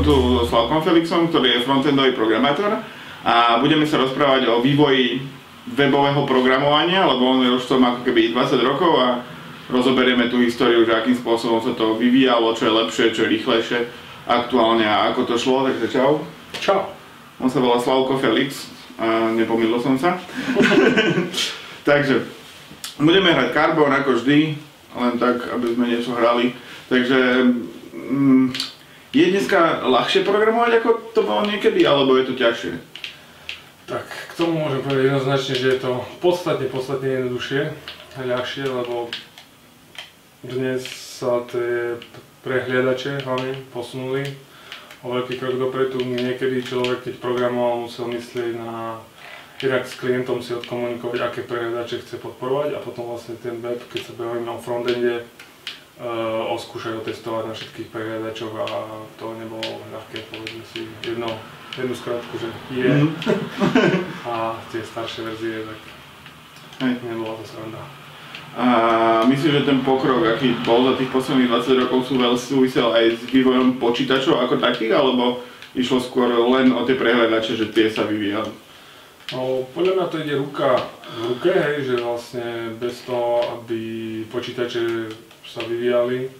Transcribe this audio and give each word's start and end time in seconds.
som 0.00 0.16
tu 0.16 0.40
s 0.40 0.48
Falkom 0.48 0.80
Felixom, 0.80 1.28
ktorý 1.28 1.60
je 1.60 1.66
frontendový 1.68 2.16
programátor 2.16 2.72
a 3.20 3.60
budeme 3.60 3.84
sa 3.84 4.00
rozprávať 4.00 4.48
o 4.48 4.64
vývoji 4.64 5.20
webového 5.76 6.24
programovania, 6.24 7.04
lebo 7.04 7.28
on 7.28 7.44
už 7.44 7.68
tom 7.68 7.84
ako 7.84 8.08
keby 8.08 8.32
20 8.32 8.64
rokov 8.64 8.96
a 8.96 9.20
rozoberieme 9.68 10.32
tú 10.32 10.40
históriu, 10.40 10.88
že 10.88 10.96
akým 10.96 11.20
spôsobom 11.20 11.60
sa 11.60 11.76
to 11.76 12.00
vyvíjalo, 12.00 12.56
čo 12.56 12.72
je 12.72 12.78
lepšie, 12.80 13.12
čo 13.12 13.28
je 13.28 13.32
rýchlejšie 13.36 13.78
aktuálne 14.24 14.88
a 14.88 15.12
ako 15.12 15.28
to 15.28 15.36
šlo, 15.36 15.68
takže 15.68 15.92
čau. 15.92 16.24
Čau. 16.64 16.96
On 17.36 17.52
sa 17.52 17.60
volá 17.60 17.76
Slavko 17.76 18.16
Felix, 18.16 18.72
a 18.96 19.36
nepomýlil 19.36 19.84
som 19.84 20.00
sa. 20.00 20.16
takže 21.92 22.24
budeme 22.96 23.36
hrať 23.36 23.52
Carbon 23.52 23.92
ako 23.92 24.16
vždy, 24.16 24.56
len 24.96 25.12
tak, 25.20 25.44
aby 25.52 25.76
sme 25.76 25.92
niečo 25.92 26.16
hrali. 26.16 26.56
Takže 26.88 27.20
mm, 27.92 28.79
je 29.10 29.24
dneska 29.26 29.82
ľahšie 29.82 30.22
programovať, 30.22 30.72
ako 30.80 30.90
to 31.10 31.20
bolo 31.26 31.42
niekedy, 31.46 31.82
alebo 31.82 32.14
je 32.14 32.24
to 32.30 32.34
ťažšie? 32.38 32.72
Tak 33.90 34.06
k 34.06 34.32
tomu 34.38 34.62
môžem 34.62 34.86
povedať 34.86 35.10
jednoznačne, 35.10 35.54
že 35.58 35.68
je 35.74 35.78
to 35.82 35.92
podstatne, 36.22 36.66
podstatne 36.70 37.10
jednoduchšie 37.10 37.60
a 38.14 38.18
ľahšie, 38.22 38.64
lebo 38.70 39.10
dnes 40.46 40.86
sa 40.86 41.42
tie 41.50 41.98
prehliadače 42.46 43.26
hlavne 43.26 43.58
posunuli 43.74 44.24
o 45.02 45.10
veľký 45.10 45.42
krok 45.42 45.58
dopredu. 45.58 46.00
Niekedy 46.06 46.62
človek, 46.62 47.04
keď 47.04 47.14
programoval, 47.18 47.90
musel 47.90 48.08
myslieť 48.14 48.56
na 48.56 49.02
jednak 49.60 49.84
s 49.84 49.98
klientom 50.00 50.40
si 50.40 50.56
odkomunikovať, 50.56 51.20
aké 51.20 51.40
prehliadače 51.44 52.00
chce 52.00 52.16
podporovať 52.16 52.78
a 52.78 52.80
potom 52.80 53.12
vlastne 53.12 53.36
ten 53.36 53.60
web, 53.60 53.76
keď 53.92 54.00
sa 54.08 54.12
bavíme 54.16 54.48
o 54.48 54.56
frontende, 54.56 55.28
uh, 56.00 56.52
oskúšať 56.56 56.96
otestovať 57.04 57.44
na 57.52 57.54
všetkých 57.54 57.88
prehľadačoch 57.92 58.54
a 58.56 58.66
to 59.20 59.36
nebolo 59.36 59.84
ľahké, 59.92 60.24
povedzme 60.32 60.64
si 60.72 60.88
jedno, 61.04 61.28
jednu 61.76 61.94
skrátku, 61.94 62.34
že 62.40 62.48
je 62.72 62.88
mm. 62.88 63.10
a 64.32 64.56
tie 64.72 64.80
staršie 64.80 65.20
verzie, 65.28 65.62
tak 65.68 65.78
Hej. 66.88 66.92
nebola 67.04 67.36
to 67.36 67.44
sranda. 67.44 67.82
A 68.50 68.66
myslím, 69.30 69.62
že 69.62 69.68
ten 69.68 69.78
pokrok, 69.86 70.26
aký 70.26 70.58
bol 70.66 70.82
za 70.90 70.98
tých 70.98 71.12
posledných 71.14 71.54
20 71.54 71.82
rokov, 71.86 72.10
sú 72.10 72.18
veľmi 72.18 72.40
súvisel 72.40 72.90
aj 72.90 73.04
s 73.14 73.22
vývojom 73.30 73.78
počítačov 73.78 74.42
ako 74.42 74.58
takých, 74.58 74.98
alebo 74.98 75.38
išlo 75.78 76.02
skôr 76.02 76.26
len 76.26 76.74
o 76.74 76.82
tie 76.82 76.98
prehľadače, 76.98 77.54
že 77.54 77.70
tie 77.70 77.86
sa 77.86 78.02
vyvíjali? 78.02 78.50
No, 79.30 79.62
podľa 79.70 79.94
mňa 79.94 80.06
to 80.10 80.16
ide 80.26 80.34
ruka 80.34 80.82
v 81.14 81.18
ruke, 81.30 81.54
hej, 81.54 81.86
že 81.86 82.02
vlastne 82.02 82.74
bez 82.82 83.06
toho, 83.06 83.62
aby 83.62 83.78
počítače 84.26 85.06
sa 85.50 85.66
vyvíjali 85.66 86.30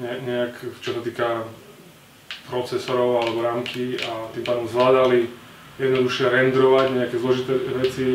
ne, 0.00 0.12
nejak, 0.24 0.54
čo 0.80 0.96
sa 0.96 1.00
týka 1.04 1.44
procesorov 2.48 3.26
alebo 3.26 3.44
rámky 3.44 3.98
a 4.00 4.30
tým 4.32 4.44
pádom 4.46 4.64
zvládali 4.70 5.28
jednoduchšie 5.76 6.26
renderovať 6.32 6.86
nejaké 6.94 7.16
zložité 7.20 7.52
veci. 7.76 8.06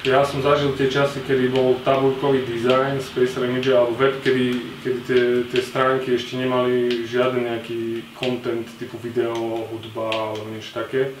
Ja 0.00 0.24
som 0.24 0.40
zažil 0.40 0.72
tie 0.80 0.88
časy, 0.88 1.20
kedy 1.28 1.52
bol 1.52 1.76
tabulkový 1.84 2.40
dizajn, 2.48 3.04
Spacer 3.04 3.44
Image 3.44 3.68
alebo 3.68 3.92
web, 4.00 4.16
kedy, 4.24 4.46
kedy 4.80 4.98
tie, 5.04 5.22
tie 5.52 5.60
stránky 5.60 6.16
ešte 6.16 6.40
nemali 6.40 7.04
žiaden 7.04 7.44
nejaký 7.44 8.04
content 8.16 8.64
typu 8.80 8.96
video, 8.96 9.36
hudba 9.68 10.08
alebo 10.08 10.48
niečo 10.48 10.72
také. 10.72 11.12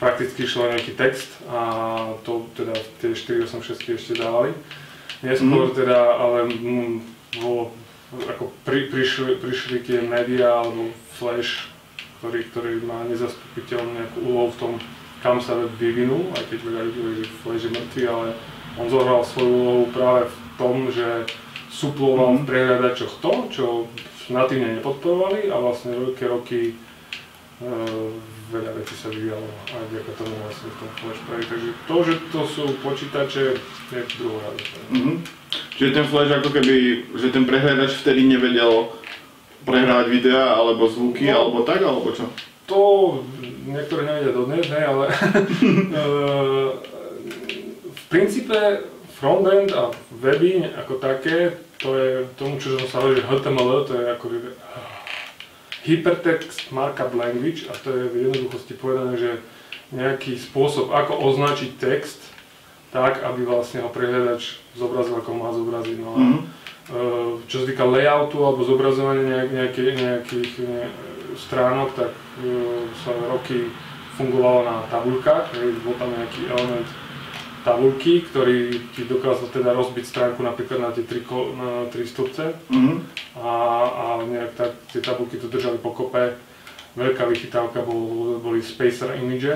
Prakticky 0.00 0.48
išlo 0.48 0.72
nejaký 0.72 0.96
text 0.96 1.28
a 1.52 1.60
to 2.24 2.48
teda 2.56 2.72
tie 3.04 3.12
486 3.12 4.00
ešte 4.00 4.16
dávali. 4.16 4.56
Neskôr 5.20 5.70
mm. 5.70 5.76
teda 5.76 5.98
ale 6.16 6.38
mm, 6.48 6.92
bolo 7.36 7.70
ako 8.20 8.52
pri, 8.68 8.92
prišli, 8.92 9.40
prišli 9.40 9.80
tie 9.80 10.04
médiá 10.04 10.60
alebo 10.60 10.92
Flash, 11.16 11.72
ktorý, 12.20 12.44
ktorý 12.52 12.72
má 12.84 13.08
nezastupiteľnú 13.08 13.90
nejakú 13.96 14.18
úlohu 14.28 14.50
v 14.52 14.58
tom, 14.60 14.72
kam 15.24 15.40
sa 15.40 15.56
web 15.56 15.72
vyvinul, 15.80 16.28
aj 16.36 16.44
keď 16.52 16.58
veľa 16.60 16.82
ľudí 16.92 17.24
že 17.24 17.36
Flash 17.40 17.64
je 17.64 17.72
mŕtvý, 17.72 18.02
ale 18.10 18.28
on 18.76 18.86
zohral 18.92 19.24
svoju 19.24 19.52
úlohu 19.52 19.84
práve 19.94 20.28
v 20.28 20.36
tom, 20.60 20.76
že 20.92 21.24
suploval 21.72 22.36
v 22.36 22.44
mhm. 22.44 22.48
prehľadačoch 22.48 23.12
to, 23.24 23.32
čo 23.48 23.66
natívne 24.28 24.78
nepodporovali 24.78 25.48
a 25.50 25.56
vlastne 25.58 25.98
veľké 25.98 26.24
roky 26.30 26.60
e, 26.70 26.74
veľa 28.52 28.70
vecí 28.76 28.94
sa 28.94 29.08
vyvíjalo 29.08 29.48
aj 29.72 29.84
vďaka 29.88 30.12
tomu 30.20 30.34
vlastne 30.44 30.68
v 30.68 30.76
tom 30.78 30.90
Flash. 31.00 31.48
Takže 31.48 31.68
to, 31.88 31.96
že 32.04 32.14
to 32.28 32.40
sú 32.44 32.64
počítače, 32.84 33.44
je 33.88 34.02
druhá 34.20 34.52
Mm-hmm. 34.92 35.41
Čiže 35.76 35.96
ten 35.96 36.06
Flash 36.06 36.32
ako 36.32 36.50
keby, 36.54 36.74
že 37.16 37.34
ten 37.34 37.44
prehľadač 37.48 37.98
vtedy 38.00 38.28
nevedel 38.28 38.92
prehrávať 39.62 40.06
videá 40.10 40.58
alebo 40.58 40.90
zvuky 40.90 41.30
no, 41.30 41.48
alebo 41.48 41.58
tak, 41.62 41.82
alebo 41.82 42.10
čo? 42.10 42.26
To 42.70 42.78
niektorí 43.66 44.06
nevedia 44.06 44.32
dodnes, 44.34 44.66
ne, 44.70 44.82
ale 44.82 45.04
eh, 45.12 46.68
v 47.90 48.02
princípe 48.10 48.86
frontend 49.18 49.70
a 49.70 49.94
weby 50.18 50.66
ako 50.82 50.98
také, 50.98 51.62
to 51.78 51.94
je 51.94 52.26
tomu, 52.34 52.58
čo 52.58 52.74
som 52.82 52.86
sa 52.90 52.96
hovoril, 53.02 53.22
že 53.22 53.28
HTML, 53.30 53.70
to 53.86 53.92
je 53.94 54.04
ako 54.10 54.24
Hypertext 55.82 56.70
Markup 56.70 57.14
Language 57.14 57.66
a 57.70 57.74
to 57.74 57.90
je 57.90 58.04
v 58.10 58.30
jednoduchosti 58.30 58.74
povedané, 58.78 59.18
že 59.18 59.30
nejaký 59.92 60.38
spôsob, 60.38 60.90
ako 60.90 61.22
označiť 61.22 61.70
text 61.78 62.31
tak, 62.92 63.24
aby 63.24 63.48
vlastne 63.48 63.80
ho 63.80 63.88
prehľadač 63.88 64.60
zobrazil, 64.76 65.16
ako 65.16 65.30
má 65.32 65.48
zobraziť. 65.48 65.96
No 65.96 66.10
a, 66.12 66.18
mm-hmm. 66.20 66.40
čo 67.48 67.64
sa 67.64 67.66
týka 67.66 67.88
layoutu 67.88 68.36
alebo 68.44 68.60
zobrazovania 68.62 69.24
nejak, 69.24 69.48
nejaký, 69.48 69.82
nejakých 69.96 70.50
ne, 70.68 70.84
stránok, 71.32 71.96
tak 71.96 72.12
uh, 72.12 72.84
sa 73.00 73.16
roky 73.32 73.72
fungovalo 74.20 74.68
na 74.68 74.76
tabuľkách, 74.92 75.56
bol 75.88 75.96
tam 75.96 76.12
nejaký 76.12 76.52
element 76.52 76.84
tabulky, 77.64 78.28
ktorý 78.28 78.90
ti 78.92 79.08
dokázal 79.08 79.48
teda 79.48 79.72
rozbiť 79.72 80.04
stránku 80.04 80.44
napríklad 80.44 80.82
na 80.82 80.90
tie 80.92 81.06
tri, 81.08 81.24
na 81.56 81.88
tri 81.88 82.04
stupce 82.04 82.52
mm-hmm. 82.68 82.96
a, 83.40 83.50
a 83.88 84.04
nejak 84.28 84.52
tak 84.52 84.76
tie 84.92 85.00
tabulky 85.00 85.40
to 85.40 85.48
držali 85.48 85.80
pokope. 85.80 86.36
Veľká 86.92 87.24
vychytávka 87.24 87.80
bol, 87.80 88.36
boli 88.36 88.60
spacer 88.60 89.16
image, 89.16 89.48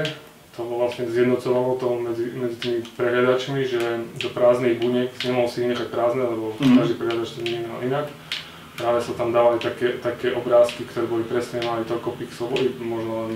to 0.57 0.65
vlastne 0.65 1.05
zjednocovalo 1.13 1.77
to 1.77 1.89
medzi, 2.01 2.27
medzi 2.33 2.57
tými 2.57 2.81
prehľadačmi, 2.97 3.61
že 3.69 3.81
do 4.17 4.29
prázdnych 4.33 4.81
buniek 4.81 5.13
nemohol 5.21 5.53
si 5.53 5.61
ich 5.61 5.69
nechať 5.69 5.89
prázdne, 5.93 6.25
lebo 6.25 6.57
mm-hmm. 6.57 6.77
každý 6.81 6.95
prehľadač 6.97 7.29
to 7.37 7.41
vnímal 7.45 7.79
inak. 7.85 8.07
Práve 8.77 8.99
sa 9.05 9.13
tam 9.13 9.33
dávali 9.33 9.61
také, 9.61 10.01
také 10.01 10.33
obrázky, 10.33 10.89
ktoré 10.89 11.05
boli 11.05 11.25
presne, 11.29 11.61
mali 11.61 11.85
toľko 11.85 12.17
pixel, 12.17 12.49
boli 12.49 12.73
možno 12.81 13.29
len 13.29 13.33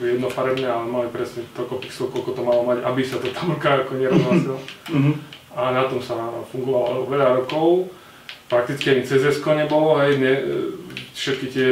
jednofarebné, 0.00 0.68
ale 0.68 0.84
mali 0.88 1.08
presne 1.08 1.48
toľko 1.56 1.74
pixel, 1.80 2.06
koľko 2.12 2.30
to 2.36 2.42
malo 2.44 2.62
mať, 2.68 2.84
aby 2.84 3.00
sa 3.00 3.16
to 3.16 3.32
tabulka 3.32 3.68
ako 3.88 3.92
nerozhlasila. 3.96 4.58
Mm-hmm. 4.92 5.14
A 5.56 5.62
na 5.72 5.84
tom 5.88 6.00
sa 6.04 6.16
fungovalo 6.52 7.08
veľa 7.08 7.28
rokov. 7.40 7.88
Prakticky 8.52 8.92
ani 8.92 9.08
CSS 9.08 9.40
nebolo, 9.40 9.96
hej, 10.04 10.20
ne, 10.20 10.32
všetky 11.16 11.46
tie 11.48 11.68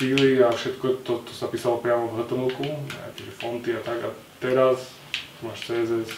štýly 0.00 0.40
a 0.40 0.48
všetko 0.48 1.04
to, 1.04 1.20
to 1.28 1.32
sa 1.36 1.52
písalo 1.52 1.76
priamo 1.84 2.08
v 2.08 2.24
html 2.24 2.48
nejaké 2.88 3.28
fonty 3.36 3.76
a 3.76 3.84
tak. 3.84 4.00
A 4.00 4.08
teraz 4.40 4.96
máš 5.44 5.68
CSS 5.68 6.08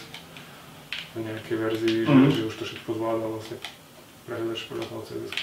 v 1.19 1.27
nejakej 1.27 1.57
verzii, 1.59 1.99
mm-hmm. 2.07 2.31
že, 2.31 2.47
že 2.47 2.47
už 2.47 2.55
to 2.63 2.65
všetko 2.71 2.91
zvláda 2.95 3.27
vlastne 3.27 3.59
prehľadaš 4.31 4.71
podľa 4.71 4.87
toho 4.87 5.03
CSS. 5.03 5.35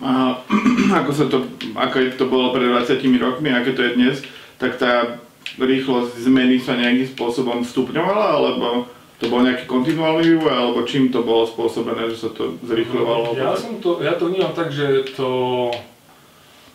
A 0.00 0.40
ako, 1.04 1.10
sa 1.12 1.28
to, 1.28 1.44
ako 1.76 1.96
to 2.16 2.24
bolo 2.24 2.56
pred 2.56 2.72
20 2.72 3.04
rokmi, 3.20 3.52
aké 3.52 3.76
to 3.76 3.84
je 3.84 4.00
dnes, 4.00 4.16
tak 4.56 4.80
tá 4.80 5.20
rýchlosť 5.60 6.24
zmeny 6.24 6.56
sa 6.56 6.72
nejakým 6.72 7.12
spôsobom 7.12 7.60
stupňovala, 7.68 8.26
alebo 8.32 8.88
to 9.20 9.28
bol 9.28 9.44
nejaký 9.44 9.68
kontinuálny 9.68 10.24
vývoj, 10.24 10.56
alebo 10.56 10.88
čím 10.88 11.12
to 11.12 11.20
bolo 11.20 11.44
spôsobené, 11.44 12.08
že 12.16 12.16
sa 12.16 12.30
to 12.32 12.56
zrýchľovalo? 12.64 13.36
Ja, 13.36 13.52
som 13.52 13.76
to, 13.76 14.00
ja 14.00 14.16
to 14.16 14.32
vnímam 14.32 14.56
tak, 14.56 14.72
že 14.72 15.04
to 15.12 15.28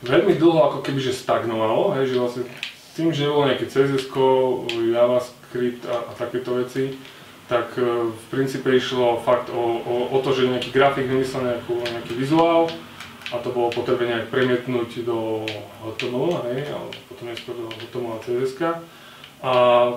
veľmi 0.05 0.37
dlho 0.37 0.59
ako 0.69 0.79
keby 0.85 0.99
že 1.01 1.17
stagnovalo, 1.17 1.97
hej, 1.97 2.13
že 2.13 2.21
vlastne 2.21 2.43
tým, 2.97 3.13
že 3.13 3.29
bolo 3.29 3.49
nejaké 3.49 3.69
CSS, 3.69 4.09
JavaScript 4.73 5.85
a, 5.85 6.09
a 6.09 6.11
takéto 6.17 6.57
veci, 6.57 6.97
tak 7.45 7.77
e, 7.77 8.09
v 8.09 8.25
princípe 8.33 8.67
išlo 8.73 9.21
fakt 9.21 9.53
o, 9.53 9.63
o, 9.85 9.95
o 10.11 10.17
to, 10.19 10.33
že 10.33 10.49
nejaký 10.49 10.73
grafik 10.73 11.05
vymyslel 11.05 11.45
nejakú, 11.45 11.77
nejaký 11.81 12.13
vizuál, 12.17 12.67
a 13.27 13.35
to 13.43 13.51
bolo 13.51 13.67
potrebné 13.69 14.07
nejak 14.07 14.31
premietnúť 14.31 15.03
do 15.03 15.43
HTML, 15.83 16.47
hej, 16.47 16.71
alebo 16.71 16.95
potom 17.11 17.27
neskôr 17.27 17.55
do 17.59 17.67
HTML 17.67 18.15
a 18.15 18.23
CSS. 18.23 18.55
A 19.37 19.51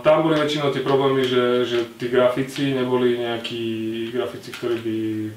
tam 0.05 0.21
boli 0.21 0.37
väčšinou 0.37 0.69
tie 0.69 0.85
problémy, 0.85 1.25
že, 1.25 1.65
že 1.65 1.79
tí 1.97 2.13
grafici 2.13 2.77
neboli 2.77 3.17
nejakí 3.17 3.65
grafici, 4.13 4.53
ktorí 4.53 4.77
by 4.85 4.97
e, 5.01 5.31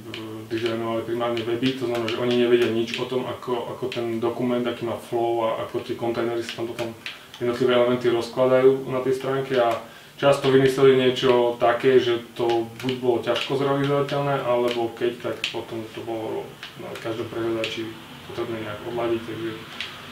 dizajnovali 0.52 1.08
primárne 1.08 1.40
weby, 1.40 1.80
to 1.80 1.88
znamená, 1.88 2.12
že 2.12 2.20
oni 2.20 2.36
nevedia 2.36 2.68
nič 2.68 3.00
o 3.00 3.08
tom, 3.08 3.24
ako, 3.24 3.72
ako 3.72 3.86
ten 3.88 4.20
dokument, 4.20 4.60
aký 4.68 4.84
má 4.84 5.00
flow 5.00 5.48
a 5.48 5.64
ako 5.64 5.88
tie 5.88 5.96
kontajnery 5.96 6.44
sa 6.44 6.60
tam 6.60 6.76
potom 6.76 6.92
jednotlivé 7.40 7.80
elementy 7.80 8.12
rozkladajú 8.12 8.92
na 8.92 9.00
tej 9.00 9.24
stránke. 9.24 9.56
A 9.56 9.80
často 10.20 10.52
vymysleli 10.52 11.00
niečo 11.00 11.56
také, 11.56 11.96
že 12.04 12.28
to 12.36 12.68
buď 12.84 12.94
bolo 13.00 13.18
ťažko 13.24 13.56
zrealizovateľné, 13.56 14.36
alebo 14.44 14.92
keď, 15.00 15.32
tak 15.32 15.36
potom 15.56 15.80
to 15.96 16.04
bolo 16.04 16.44
na 16.84 16.92
každom 17.00 17.32
prehľadači 17.32 17.88
potrebné 18.28 18.68
nejak 18.68 18.80
odladiť, 18.84 19.22
takže 19.32 19.52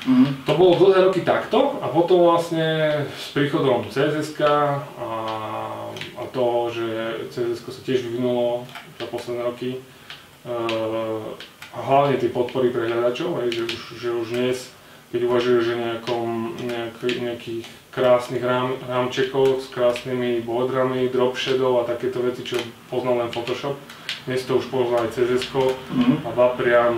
Mm. 0.02 0.46
To 0.50 0.52
bolo 0.58 0.82
dlhé 0.82 1.06
roky 1.06 1.22
takto 1.22 1.78
a 1.78 1.86
potom 1.86 2.26
vlastne 2.26 3.06
s 3.14 3.30
príchodom 3.38 3.86
CSS 3.86 4.34
a, 4.42 4.82
a 6.18 6.24
to, 6.34 6.74
že 6.74 6.88
CSS 7.30 7.62
sa 7.70 7.82
tiež 7.86 8.10
vyvinulo 8.10 8.66
za 8.98 9.06
posledné 9.06 9.42
roky, 9.46 9.78
uh, 10.50 11.38
a 11.72 11.78
hlavne 11.80 12.20
tie 12.20 12.28
podpory 12.28 12.68
pre 12.68 12.84
hľadačov, 12.90 13.48
že 13.48 13.64
už, 13.64 13.82
že 13.96 14.10
už 14.12 14.28
dnes, 14.36 14.58
keď 15.16 15.22
uvažuješ 15.24 15.66
o 15.72 15.80
nejakom, 15.80 16.28
nejak, 16.68 16.98
nejakých 17.00 17.64
krásnych 17.96 18.44
rám, 18.44 18.76
rámčekov 18.88 19.64
s 19.64 19.72
krásnymi 19.72 20.44
bordrami, 20.44 21.08
drop 21.08 21.40
shadow 21.40 21.80
a 21.80 21.88
takéto 21.88 22.20
veci, 22.24 22.44
čo 22.44 22.60
poznal 22.92 23.24
len 23.24 23.32
Photoshop, 23.32 23.80
dnes 24.28 24.44
to 24.44 24.60
už 24.60 24.68
pozná 24.68 25.08
aj 25.08 25.16
CSS 25.16 25.48
mm-hmm. 25.48 26.28
a 26.28 26.30
priam 26.60 26.96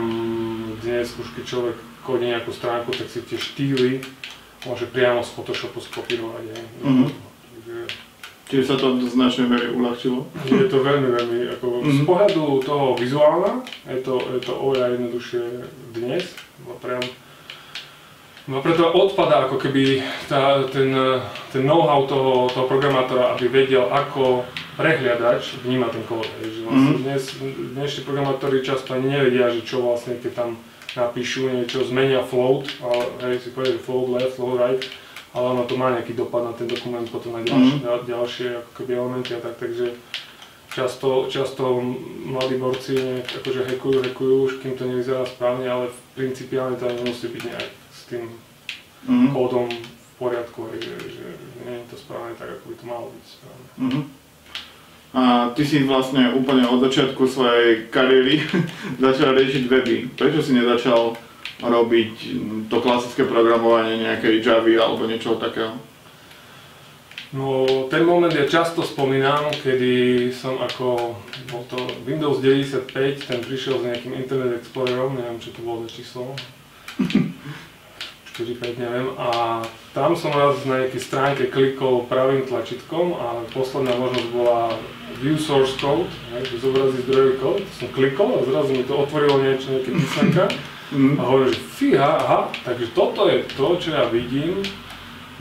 dnes 0.81 1.13
už 1.21 1.37
keď 1.37 1.43
človek 1.45 1.77
kodí 2.03 2.29
nejakú 2.29 2.51
stránku, 2.51 2.91
tak 2.91 3.07
si 3.07 3.23
tie 3.23 3.39
štýly 3.39 4.03
môže 4.63 4.87
priamo 4.87 5.19
z 5.23 5.29
Photoshopu 5.35 5.79
skopírovať. 5.83 6.43
Mm-hmm. 6.83 7.09
Čiže 8.47 8.63
sa 8.69 8.75
to 8.77 9.01
značne 9.01 9.49
veľmi 9.49 9.75
uľahčilo? 9.75 10.29
Je 10.45 10.67
to 10.69 10.83
veľmi, 10.83 11.09
veľmi, 11.09 11.39
ako 11.57 11.65
mm-hmm. 11.81 11.95
z 11.95 11.99
pohľadu 12.05 12.43
toho 12.61 12.85
vizuálna, 12.95 13.65
je 13.87 13.99
to, 14.03 14.19
je 14.19 14.39
to 14.43 14.53
oveľa 14.53 14.87
jednoduchšie 14.99 15.43
dnes, 15.95 16.23
priam 16.79 17.03
No 18.43 18.59
preto 18.59 18.91
odpadá 18.91 19.47
ako 19.47 19.55
keby 19.55 20.03
tá, 20.27 20.67
ten, 20.67 20.91
ten 21.55 21.63
know-how 21.63 22.03
toho, 22.03 22.51
toho 22.51 22.67
programátora, 22.67 23.31
aby 23.39 23.47
vedel, 23.47 23.87
ako 23.87 24.43
prehliadač 24.75 25.63
vníma 25.63 25.87
ten 25.87 26.03
kód. 26.03 26.27
Že 26.43 26.67
vlastne 26.67 26.91
mm-hmm. 26.91 27.05
dnes, 27.07 27.23
dnešní 27.71 28.03
programátori 28.03 28.59
často 28.59 28.99
nevedia, 28.99 29.47
že 29.47 29.63
čo 29.63 29.79
vlastne, 29.87 30.19
keď 30.19 30.31
tam 30.35 30.49
napíšu 30.93 31.49
niečo, 31.49 31.85
zmenia 31.85 32.21
float, 32.21 32.69
ale 32.81 33.03
hej, 33.25 33.45
si 33.45 33.49
povie 33.49 33.81
float 33.81 34.07
left, 34.13 34.37
float 34.37 34.57
right, 34.61 34.81
ale 35.33 35.45
ono 35.57 35.63
to 35.65 35.73
má 35.73 35.89
nejaký 35.89 36.13
dopad 36.13 36.45
na 36.45 36.53
ten 36.53 36.69
dokument, 36.69 37.05
potom 37.09 37.33
na 37.33 37.41
ďalšie, 37.41 37.81
mm-hmm. 37.81 38.05
ďalšie 38.05 38.47
ako 38.61 38.71
keby 38.77 38.91
elementy 38.93 39.31
a 39.33 39.41
tak, 39.41 39.57
takže 39.57 39.97
často, 40.69 41.29
často 41.29 41.81
mladí 42.29 42.57
borci 42.61 42.93
nejak 42.97 43.41
akože 43.41 43.61
hekujú, 43.73 43.97
hekujú, 44.05 44.35
už 44.45 44.53
kým 44.61 44.73
to 44.77 44.85
nevyzerá 44.85 45.25
správne, 45.25 45.65
ale 45.65 45.85
principiálne 46.13 46.77
to 46.77 46.85
nemusí 46.89 47.29
byť 47.29 47.43
nejak 47.49 47.69
s 47.89 48.01
tým 48.09 48.23
mm-hmm. 49.09 49.29
kódom 49.33 49.69
v 49.73 50.11
poriadku, 50.21 50.69
že, 50.77 50.93
že, 51.09 51.25
že 51.25 51.27
nie 51.65 51.81
je 51.81 51.85
to 51.89 51.97
správne 51.97 52.37
tak, 52.37 52.49
ako 52.49 52.65
by 52.69 52.75
to 52.77 52.85
malo 52.85 53.05
byť 53.09 53.25
správne. 53.25 53.67
Mm-hmm. 53.81 54.03
A 54.05 54.22
ty 55.53 55.63
si 55.63 55.85
vlastne 55.85 56.33
úplne 56.33 56.65
od 56.67 56.83
začiatku 56.83 57.23
svojej 57.25 57.87
kariéry 57.93 58.41
začal 59.05 59.37
riešiť 59.37 59.63
weby. 59.69 59.95
Prečo 60.17 60.41
si 60.41 60.57
nezačal 60.57 61.15
robiť 61.63 62.13
to 62.67 62.77
klasické 62.83 63.23
programovanie 63.23 64.03
nejakej 64.03 64.43
Javy 64.43 64.75
alebo 64.75 65.07
niečoho 65.07 65.39
takého? 65.39 65.73
No, 67.33 67.65
ten 67.89 68.05
moment 68.05 68.29
ja 68.29 68.45
často 68.45 68.85
spomínam, 68.85 69.49
kedy 69.65 70.29
som 70.29 70.61
ako, 70.61 71.17
bol 71.49 71.65
to 71.65 71.81
Windows 72.05 72.37
95, 72.37 72.93
ten 73.25 73.41
prišiel 73.41 73.81
s 73.81 73.85
nejakým 73.89 74.13
Internet 74.13 74.61
Explorerom, 74.61 75.17
neviem 75.17 75.41
čo 75.41 75.49
to 75.49 75.65
bolo 75.65 75.81
za 75.87 75.89
číslo. 75.97 76.37
4-5, 78.33 78.81
neviem. 78.81 79.07
A 79.15 79.61
tam 79.93 80.17
som 80.17 80.33
raz 80.33 80.65
na 80.65 80.83
nejakej 80.83 81.01
stránke 81.01 81.43
klikol 81.53 82.09
pravým 82.09 82.49
tlačítkom 82.49 83.13
a 83.13 83.45
posledná 83.53 83.93
možnosť 83.93 84.27
bola 84.33 84.73
View 85.21 85.37
Source 85.37 85.77
Code, 85.77 86.09
že 86.41 86.57
zobrazí 86.57 87.05
zdrojový 87.05 87.33
kód. 87.37 87.61
Som 87.77 87.93
klikol 87.93 88.41
a 88.41 88.45
zrazu 88.45 88.73
mi 88.73 88.83
to 88.83 88.97
otvorilo 88.97 89.37
niečo, 89.37 89.77
nejaké 89.77 89.91
písmenka. 89.93 90.45
Mm. 90.93 91.17
A 91.17 91.21
hovorím, 91.25 91.49
že 91.53 91.61
fíha, 91.77 92.11
aha, 92.21 92.39
takže 92.65 92.85
toto 92.93 93.25
je 93.29 93.45
to, 93.57 93.67
čo 93.81 93.89
ja 93.97 94.05
vidím, 94.09 94.61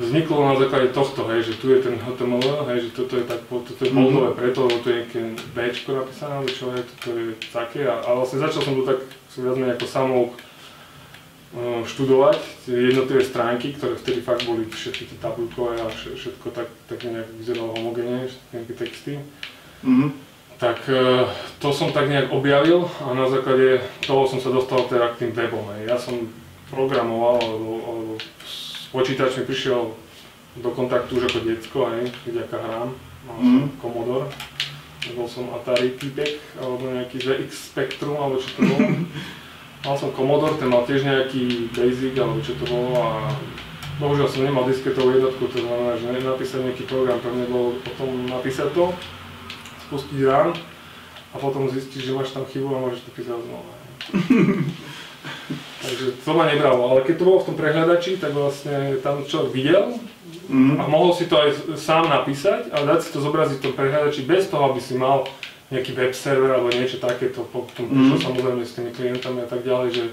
vzniklo 0.00 0.48
na 0.48 0.56
základe 0.56 0.88
tohto, 0.96 1.28
hej, 1.28 1.52
že 1.52 1.60
tu 1.60 1.68
je 1.68 1.84
ten 1.84 2.00
HTML, 2.00 2.64
hej, 2.72 2.88
že 2.88 2.90
toto 2.96 3.20
je 3.20 3.24
tak, 3.28 3.44
toto 3.44 3.80
je 3.84 3.92
boldové 3.92 4.32
preto, 4.32 4.64
lebo 4.64 4.80
tu 4.80 4.88
je 4.88 5.04
nejaké 5.04 5.20
B 5.52 5.56
napísané, 5.68 6.32
alebo 6.40 6.48
čo 6.48 6.66
je, 6.72 6.80
toto 6.88 7.08
je 7.12 7.24
také 7.52 7.84
a, 7.84 8.00
a 8.00 8.08
vlastne 8.16 8.40
začal 8.40 8.64
som 8.64 8.74
to 8.80 8.88
tak 8.88 9.04
viac 9.36 9.56
menej 9.60 9.76
ako 9.76 9.86
samouk 9.88 10.32
Eh, 11.52 11.84
študovať 11.84 12.64
jednotlivé 12.64 13.20
stránky, 13.20 13.76
ktoré 13.76 13.92
vtedy 14.00 14.24
fakt 14.24 14.48
boli 14.48 14.64
všetky 14.64 15.04
tie 15.04 15.18
tabulkové 15.20 15.84
a 15.84 15.92
všetko 15.92 16.48
tak, 16.48 16.64
tak 16.88 17.04
nejak 17.04 17.28
vyzeralo 17.36 17.76
homogénne, 17.76 18.24
nejaké 18.56 18.72
texty. 18.72 19.20
Mm-hmm. 19.84 20.16
Tak 20.56 20.80
eh, 20.88 21.28
to 21.60 21.68
som 21.76 21.92
tak 21.92 22.08
nejak 22.08 22.32
objavil 22.32 22.88
a 23.04 23.12
na 23.12 23.28
základe 23.28 23.84
toho 24.00 24.24
som 24.24 24.40
sa 24.40 24.48
dostal 24.48 24.88
teda 24.88 25.12
k 25.12 25.28
tým 25.28 25.36
webom. 25.36 25.68
Ja 25.84 26.00
som 26.00 26.32
programoval, 26.72 27.44
alebo, 27.44 27.72
alebo 27.84 28.12
s 28.48 28.88
počítačmi 28.88 29.44
prišiel 29.44 29.92
do 30.56 30.70
kontaktu 30.72 31.20
už 31.20 31.36
ako 31.36 31.52
detsko, 31.52 31.78
aj, 31.84 32.08
vďaka 32.32 32.56
hrám. 32.64 32.96
Mal 33.28 33.36
som 33.36 33.44
mm-hmm. 33.44 33.76
Commodore, 33.76 34.28
bol 35.12 35.28
som 35.28 35.52
Atari 35.52 36.00
typek, 36.00 36.40
alebo 36.56 36.96
nejaký 36.96 37.20
ZX 37.20 37.76
Spectrum, 37.76 38.16
alebo 38.16 38.40
čo 38.40 38.48
to 38.56 38.64
bolo. 38.64 38.88
Mal 39.82 39.98
som 39.98 40.14
Commodore, 40.14 40.54
ten 40.62 40.70
mal 40.70 40.86
tiež 40.86 41.02
nejaký 41.02 41.74
basic, 41.74 42.14
alebo 42.14 42.38
čo 42.38 42.54
to 42.54 42.64
bolo 42.70 42.94
a 43.02 43.34
bohužiaľ 43.98 44.28
som 44.30 44.46
nemal 44.46 44.62
disketovú 44.62 45.10
jednotku, 45.18 45.50
to 45.50 45.58
znamená, 45.58 45.98
že 45.98 46.22
napísať 46.22 46.58
nejaký 46.70 46.84
program, 46.86 47.18
pre 47.18 47.34
mňa 47.34 47.46
bolo 47.50 47.68
potom 47.82 48.30
napísať 48.30 48.70
to, 48.78 48.94
spustiť 49.90 50.22
run 50.22 50.54
a 51.34 51.36
potom 51.42 51.66
zistiť, 51.66 51.98
že 51.98 52.14
máš 52.14 52.30
tam 52.30 52.46
chybu 52.46 52.70
a 52.70 52.82
môžeš 52.82 53.02
to 53.04 53.10
písať 53.10 53.38
znova. 53.42 53.74
Takže 55.82 56.06
to 56.22 56.30
ma 56.30 56.46
nebralo, 56.46 56.82
ale 56.94 57.02
keď 57.02 57.14
to 57.18 57.26
bolo 57.26 57.38
v 57.42 57.46
tom 57.50 57.56
prehľadači, 57.58 58.22
tak 58.22 58.38
vlastne 58.38 59.02
tam 59.02 59.26
človek 59.26 59.50
videl 59.50 59.98
mm. 60.46 60.78
a 60.78 60.86
mohol 60.86 61.10
si 61.10 61.26
to 61.26 61.34
aj 61.34 61.74
sám 61.74 62.06
napísať 62.06 62.70
a 62.70 62.86
dať 62.86 62.98
si 63.02 63.10
to 63.10 63.18
zobraziť 63.18 63.58
v 63.58 63.64
tom 63.66 63.74
prehľadači 63.74 64.22
bez 64.22 64.46
toho, 64.46 64.70
aby 64.70 64.78
si 64.78 64.94
mal 64.94 65.26
nejaký 65.72 65.96
web 65.96 66.12
server 66.12 66.52
alebo 66.52 66.68
niečo 66.68 67.00
takéto, 67.00 67.48
potom 67.48 67.88
prišlo 67.88 68.16
mm. 68.20 68.24
samozrejme 68.28 68.62
s 68.62 68.76
tými 68.76 68.90
klientami 68.92 69.40
a 69.40 69.48
tak 69.48 69.64
ďalej, 69.64 69.88
že, 69.96 70.06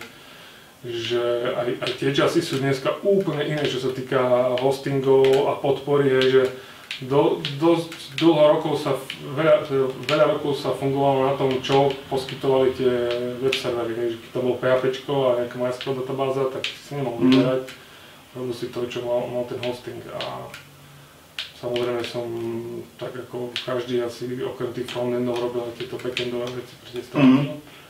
že 0.88 1.22
aj, 1.52 1.70
aj 1.84 1.92
tie 2.00 2.10
časy 2.16 2.40
sú 2.40 2.64
dneska 2.64 2.96
úplne 3.04 3.44
iné, 3.44 3.64
čo 3.68 3.84
sa 3.84 3.92
týka 3.92 4.56
hostingov 4.64 5.52
a 5.52 5.60
podpory, 5.60 6.08
že 6.24 6.44
do, 7.04 7.40
dosť 7.60 8.20
dlho 8.20 8.60
rokov 8.60 8.80
sa, 8.80 8.96
veľa, 9.36 9.68
veľa 10.04 10.26
rokov 10.36 10.60
sa 10.60 10.76
fungovalo 10.76 11.32
na 11.32 11.34
tom, 11.40 11.52
čo 11.64 11.96
poskytovali 12.12 12.76
tie 12.76 12.94
web 13.40 13.56
servery, 13.56 13.96
hej, 13.96 14.08
že 14.16 14.18
keď 14.20 14.30
to 14.36 14.44
bolo 14.44 14.56
PHP 14.60 14.84
a 15.08 15.38
nejaká 15.44 15.56
MySQL 15.60 15.96
databáza, 16.04 16.44
tak 16.52 16.64
si 16.68 16.92
nemohol 16.96 17.20
mm. 17.20 17.28
vyberať, 17.32 17.64
robil 18.36 18.56
si 18.56 18.68
to, 18.72 18.80
čo 18.88 19.00
mal, 19.04 19.28
mal 19.32 19.44
ten 19.48 19.60
hosting 19.64 20.00
a 20.12 20.20
Samozrejme 21.60 22.00
som 22.08 22.24
tak 22.96 23.12
ako 23.28 23.52
každý 23.52 24.00
asi 24.00 24.32
okrem 24.40 24.72
tých 24.72 24.88
frontendov 24.88 25.44
robil 25.44 25.68
aj 25.68 25.76
tieto 25.76 26.00
backendové 26.00 26.48
veci 26.56 26.74
pre. 26.80 27.20
Mm-hmm. 27.20 27.48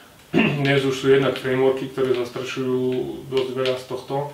Dnes 0.65 0.81
už 0.81 0.95
sú 0.97 1.05
jednak 1.13 1.38
frameworky, 1.38 1.93
ktoré 1.93 2.17
zastrešujú 2.17 2.81
dosť 3.29 3.49
veľa 3.53 3.77
z 3.77 3.85
tohto. 3.85 4.33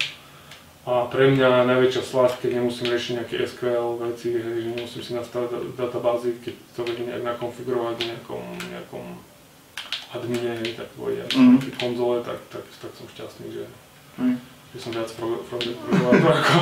A 0.85 1.09
pre 1.11 1.33
mňa 1.33 1.67
najväčšia 1.67 2.03
slasť, 2.05 2.45
keď 2.45 2.61
nemusím 2.61 2.93
riešiť 2.93 3.11
nejaké 3.17 3.35
SQL 3.43 4.05
veci, 4.07 4.37
hej, 4.37 4.55
že 4.61 4.71
nemusím 4.71 5.01
si 5.03 5.11
nastaviť 5.17 5.73
databázy, 5.73 6.39
keď 6.39 6.55
to 6.77 6.81
vedem 6.85 7.09
nejak 7.09 7.25
nakonfigurovať 7.25 7.95
v 7.99 8.07
nejakom, 8.13 8.43
nejakom 8.69 9.05
admine, 10.13 10.51
hej, 10.61 10.77
tak 10.77 10.87
povedia, 10.93 11.25
mm. 11.33 11.57
hmm 11.57 11.73
konzole, 11.81 12.21
tak, 12.21 12.37
tak, 12.53 12.63
tak 12.69 12.91
som 12.93 13.09
šťastný, 13.09 13.47
že, 13.49 13.65
mm. 14.21 14.37
že 14.71 14.77
som 14.77 14.93
viac 14.93 15.09
frontend 15.09 15.75
programátor 15.89 16.31
ako, 16.39 16.61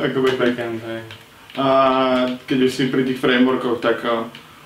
ako 0.00 0.18
backend. 0.40 0.80
Hej. 0.82 1.27
A 1.58 1.68
keď 2.46 2.58
už 2.70 2.72
si 2.72 2.86
pri 2.86 3.02
tých 3.02 3.18
frameworkoch, 3.18 3.82
tak 3.82 4.06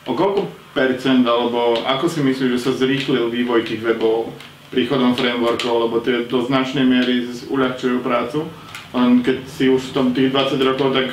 o 0.05 0.13
koľko 0.13 0.45
percent, 0.77 1.25
alebo 1.25 1.81
ako 1.81 2.05
si 2.09 2.21
myslíš, 2.21 2.61
že 2.61 2.61
sa 2.61 2.73
zrýchlil 2.77 3.33
vývoj 3.33 3.65
tých 3.65 3.81
webov 3.81 4.29
príchodom 4.69 5.17
frameworkov, 5.17 5.89
lebo 5.89 6.01
tie 6.01 6.29
do 6.29 6.45
značnej 6.45 6.85
miery 6.85 7.29
uľahčujú 7.49 8.01
prácu. 8.01 8.49
Len 8.93 9.25
keď 9.25 9.39
si 9.49 9.73
už 9.73 9.93
v 9.93 9.95
tom 9.97 10.07
tých 10.13 10.33
20 10.33 10.69
rokov, 10.69 10.93
tak 10.93 11.09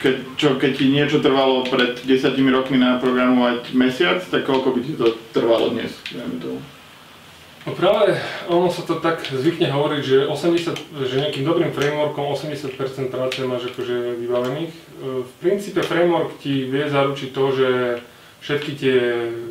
keď, 0.00 0.16
čo, 0.40 0.48
keď 0.56 0.72
ti 0.76 0.86
niečo 0.88 1.20
trvalo 1.20 1.68
pred 1.68 2.00
10 2.04 2.36
rokmi 2.52 2.80
naprogramovať 2.80 3.76
mesiac, 3.76 4.20
tak 4.24 4.48
koľko 4.48 4.76
by 4.76 4.80
ti 4.80 4.92
to 4.96 5.16
trvalo 5.32 5.76
dnes, 5.76 5.92
tomu? 6.12 6.79
No 7.68 7.76
práve 7.76 8.16
ono 8.48 8.72
sa 8.72 8.80
to 8.88 8.96
tak 9.04 9.20
zvykne 9.28 9.68
hovoriť, 9.68 10.00
že, 10.00 10.16
80, 10.24 10.80
že 11.04 11.20
nejakým 11.20 11.44
dobrým 11.44 11.76
frameworkom 11.76 12.32
80% 12.32 13.12
práce 13.12 13.44
máš 13.44 13.68
akože 13.68 14.16
vybavených. 14.16 14.72
E, 14.72 14.80
v 15.28 15.32
princípe 15.44 15.84
framework 15.84 16.40
ti 16.40 16.64
vie 16.64 16.88
zaručiť 16.88 17.28
to, 17.36 17.44
že 17.52 17.68
všetky 18.40 18.72
tie 18.80 18.96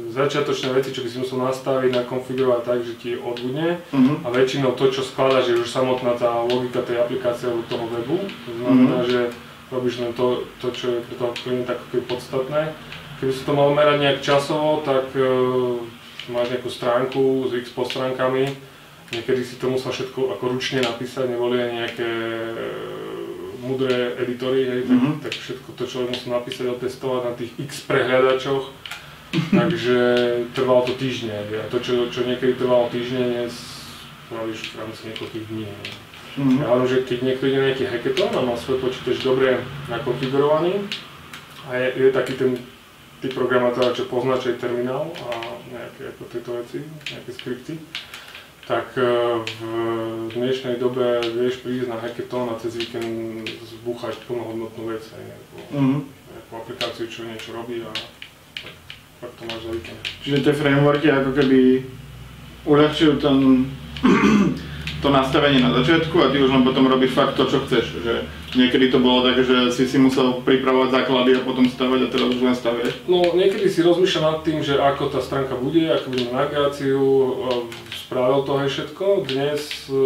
začiatočné 0.09 0.73
veci, 0.73 0.89
čo 0.89 1.05
by 1.05 1.09
si 1.13 1.21
musel 1.21 1.37
nastaviť, 1.45 1.93
nakonfigurovať 1.93 2.61
tak, 2.65 2.79
že 2.81 2.93
ti 2.97 3.11
odbudne 3.13 3.77
uh-huh. 3.77 4.25
a 4.25 4.27
väčšinou 4.33 4.73
to, 4.73 4.89
čo 4.89 5.05
skladá, 5.05 5.45
že 5.45 5.61
už 5.61 5.69
samotná 5.69 6.17
tá 6.17 6.41
logika 6.41 6.81
tej 6.81 7.05
aplikácie 7.05 7.53
alebo 7.53 7.69
toho 7.69 7.85
webu, 7.93 8.17
to 8.25 8.51
znamená, 8.57 9.05
uh-huh. 9.05 9.09
že 9.09 9.19
robíš 9.69 10.01
len 10.01 10.17
to, 10.17 10.49
to 10.57 10.73
čo 10.73 10.97
je 10.97 11.05
pre 11.05 11.15
toho 11.21 11.31
klienta 11.37 11.77
podstatné. 12.09 12.73
Keby 13.21 13.31
si 13.37 13.45
to 13.45 13.53
mal 13.53 13.69
merať 13.77 14.01
nejak 14.01 14.19
časovo, 14.25 14.81
tak 14.81 15.13
e, 15.13 15.21
máš 16.29 16.53
nejakú 16.53 16.69
stránku 16.69 17.50
s 17.50 17.51
x 17.57 17.74
postránkami 17.74 18.69
niekedy 19.12 19.41
si 19.41 19.57
to 19.57 19.69
musel 19.69 19.89
všetko 19.89 20.38
ako 20.38 20.43
ručne 20.53 20.86
napísať, 20.86 21.29
neboli 21.29 21.57
aj 21.57 21.71
nejaké 21.74 22.09
mudré 23.59 24.15
editory, 24.21 24.65
hej, 24.65 24.81
tak, 24.88 24.98
mm-hmm. 24.98 25.15
tak 25.19 25.33
všetko 25.36 25.69
to 25.75 25.83
človek 25.83 26.09
musel 26.15 26.29
napísať, 26.31 26.65
otestovať 26.69 27.21
na 27.25 27.33
tých 27.36 27.51
x 27.59 27.71
prehľadačoch, 27.89 28.65
takže 29.51 29.98
trvalo 30.55 30.81
to 30.88 30.93
týždne. 30.95 31.36
A 31.36 31.65
to, 31.67 31.77
čo, 31.83 32.07
čo 32.07 32.24
niekedy 32.24 32.55
trvalo 32.55 32.88
týždne, 32.88 33.19
dnes 33.19 33.53
spravíš 34.29 34.74
v 34.74 34.75
rámci 34.77 35.01
niekoľkých 35.12 35.45
dní. 35.50 35.65
Mm-hmm. 35.65 36.57
Ja 36.62 36.65
hovorím, 36.71 36.88
že 36.88 36.98
keď 37.09 37.19
niekto 37.25 37.43
ide 37.50 37.57
na 37.57 37.65
nejaký 37.74 37.86
hackathon 37.89 38.31
a 38.38 38.41
má 38.45 38.55
svoj 38.55 38.77
počítač 38.79 39.17
dobre 39.25 39.59
nakonfigurovaný 39.89 40.86
a 41.67 41.75
je, 41.75 41.88
je 41.98 42.09
taký 42.13 42.38
ten 42.38 42.62
typ 43.19 43.33
programátora, 43.36 43.91
čo 43.91 44.07
poznačuje 44.07 44.55
terminál 44.55 45.12
a 45.27 45.58
nejaké 45.69 46.01
ako 46.13 46.23
tieto 46.29 46.51
veci, 46.57 46.79
nejaké 47.13 47.31
skripty, 47.33 47.73
tak 48.69 48.93
e, 48.97 49.01
v 49.41 49.61
dnešnej 50.33 50.77
dobe 50.77 51.21
vieš 51.33 51.65
prísť 51.65 51.89
na 51.89 51.97
hackathon 51.97 52.53
a 52.53 52.59
cez 52.61 52.77
víkend 52.77 53.49
zbúchať 53.65 54.21
plnohodnotnú 54.29 54.93
vec, 54.93 55.01
aj 55.09 55.23
nejakú, 55.25 55.55
mm-hmm. 55.73 56.01
nejakú 56.05 56.51
aplikáciu, 56.53 57.05
čo 57.09 57.25
niečo 57.25 57.53
robí 57.57 57.81
a 57.81 57.89
tak, 58.61 58.73
tak 59.25 59.31
to 59.38 59.41
máš 59.49 59.61
za 59.65 59.71
víkend. 59.73 60.01
Čiže 60.21 60.38
tie 60.45 60.53
frameworky 60.53 61.07
ako 61.09 61.31
keby 61.33 61.59
uľahčujú 62.69 63.13
ten 63.17 63.38
to 65.00 65.10
nastavenie 65.10 65.63
na 65.63 65.72
začiatku 65.72 66.15
a 66.20 66.32
ty 66.32 66.44
už 66.44 66.51
len 66.51 66.63
potom 66.68 66.88
robíš 66.88 67.15
fakt 67.15 67.39
to, 67.39 67.48
čo 67.48 67.63
chceš. 67.63 68.03
Že 68.03 68.13
niekedy 68.60 68.91
to 68.91 69.00
bolo 69.00 69.24
tak, 69.24 69.39
že 69.39 69.72
si 69.72 69.88
si 69.88 69.96
musel 69.96 70.44
pripravovať 70.44 70.91
základy 70.91 71.39
a 71.39 71.46
potom 71.48 71.63
stavať 71.68 72.00
a 72.03 72.12
teraz 72.12 72.27
už 72.36 72.41
len 72.44 72.56
stavieš. 72.56 72.94
No 73.08 73.24
niekedy 73.32 73.72
si 73.72 73.79
rozmýšľam 73.79 74.25
nad 74.27 74.39
tým, 74.44 74.60
že 74.60 74.75
ako 74.75 75.12
tá 75.12 75.24
stránka 75.24 75.56
bude, 75.56 75.88
ako 75.88 76.08
bude 76.12 76.27
navigáciu, 76.27 77.01
spravil 77.96 78.44
to 78.44 78.51
aj 78.60 78.68
všetko. 78.68 79.06
Dnes, 79.24 79.62
e, 79.88 80.01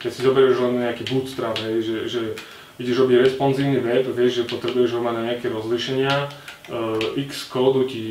keď 0.00 0.10
si 0.14 0.20
zoberieš 0.24 0.56
len 0.62 0.74
nejaký 0.88 1.02
bootstrap, 1.12 1.58
hej, 1.60 1.84
že, 1.84 1.96
že 2.08 2.22
ideš 2.80 3.04
robiť 3.04 3.16
responsívny 3.28 3.78
web, 3.84 4.08
vieš, 4.08 4.42
že 4.42 4.50
potrebuješ 4.50 4.96
ho 4.96 5.00
mať 5.04 5.14
na 5.20 5.22
nejaké 5.32 5.46
rozlišenia, 5.52 6.14
e, 6.14 6.26
x 7.28 7.50
kódu 7.52 7.84
ti, 7.84 8.06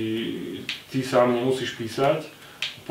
ty 0.93 1.01
sám 1.01 1.33
nemusíš 1.33 1.73
písať, 1.79 2.40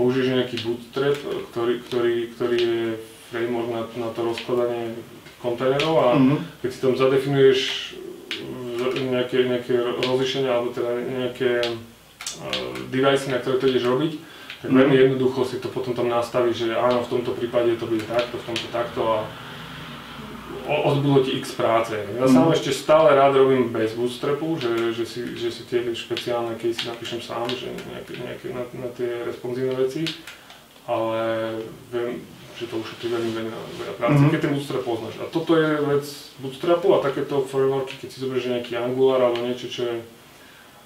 použiješ 0.01 0.33
nejaký 0.33 0.57
bootstrap, 0.65 1.17
ktorý, 1.53 1.75
ktorý, 1.85 2.15
ktorý 2.33 2.57
je 2.57 2.85
framework 3.29 3.69
na, 3.69 3.83
na 4.01 4.09
to 4.17 4.25
rozkladanie 4.25 4.97
kontajnerov 5.45 5.95
a 6.01 6.09
mm-hmm. 6.17 6.39
keď 6.65 6.71
si 6.73 6.79
tam 6.81 6.95
zadefinuješ 6.97 7.61
nejaké, 9.13 9.45
nejaké 9.45 9.77
rozlišenia 10.01 10.49
alebo 10.49 10.73
teda 10.73 10.91
nejaké 11.05 11.53
uh, 11.61 12.73
device, 12.89 13.29
na 13.29 13.45
ktoré 13.45 13.61
to 13.61 13.69
ideš 13.69 13.85
robiť, 13.85 14.13
tak 14.17 14.69
mm-hmm. 14.73 14.81
veľmi 14.81 14.97
jednoducho 14.97 15.41
si 15.45 15.61
to 15.61 15.69
potom 15.69 15.93
tam 15.93 16.09
nastavíš, 16.09 16.65
že 16.65 16.73
áno, 16.73 17.05
v 17.05 17.13
tomto 17.21 17.37
prípade 17.37 17.77
to 17.77 17.85
bude 17.85 18.05
takto, 18.09 18.41
v 18.41 18.47
tomto 18.49 18.67
takto 18.73 19.01
a 19.05 19.19
odbilo 20.71 21.19
ti 21.27 21.35
x 21.43 21.59
práce. 21.59 21.99
Ja 21.99 22.27
mm. 22.27 22.33
sám 22.33 22.49
ešte 22.55 22.71
stále 22.71 23.19
rád 23.19 23.35
robím 23.35 23.75
bez 23.75 23.99
bootstrapu, 23.99 24.55
že, 24.57 24.95
že, 24.95 25.05
si, 25.05 25.21
že 25.35 25.51
si 25.51 25.67
tie 25.67 25.83
špeciálne 25.91 26.55
si 26.61 26.85
napíšem 26.87 27.19
sám, 27.19 27.51
že 27.51 27.75
nejaké, 27.91 28.13
nejaké 28.23 28.47
na, 28.55 28.63
na 28.79 28.89
tie 28.95 29.27
responsívne 29.27 29.75
veci, 29.75 30.07
ale 30.87 31.19
viem, 31.91 32.23
že 32.55 32.69
to 32.71 32.79
ušetrí 32.79 33.09
veľmi 33.09 33.33
veľa, 33.35 33.61
veľa 33.83 33.95
práce, 33.97 34.15
mm-hmm. 34.21 34.33
keď 34.37 34.41
ten 34.41 34.53
bootstrap 34.55 34.85
poznáš. 34.85 35.17
A 35.19 35.25
toto 35.33 35.57
je 35.57 35.69
vec 35.81 36.05
bootstrapu 36.45 36.87
a 36.95 37.03
takéto 37.03 37.43
frameworky, 37.43 37.97
keď 37.99 38.09
si 38.13 38.21
zoberieš 38.23 38.53
nejaký 38.53 38.73
Angular 38.77 39.21
alebo 39.25 39.43
niečo, 39.43 39.67
čo 39.73 39.83
je 39.89 39.97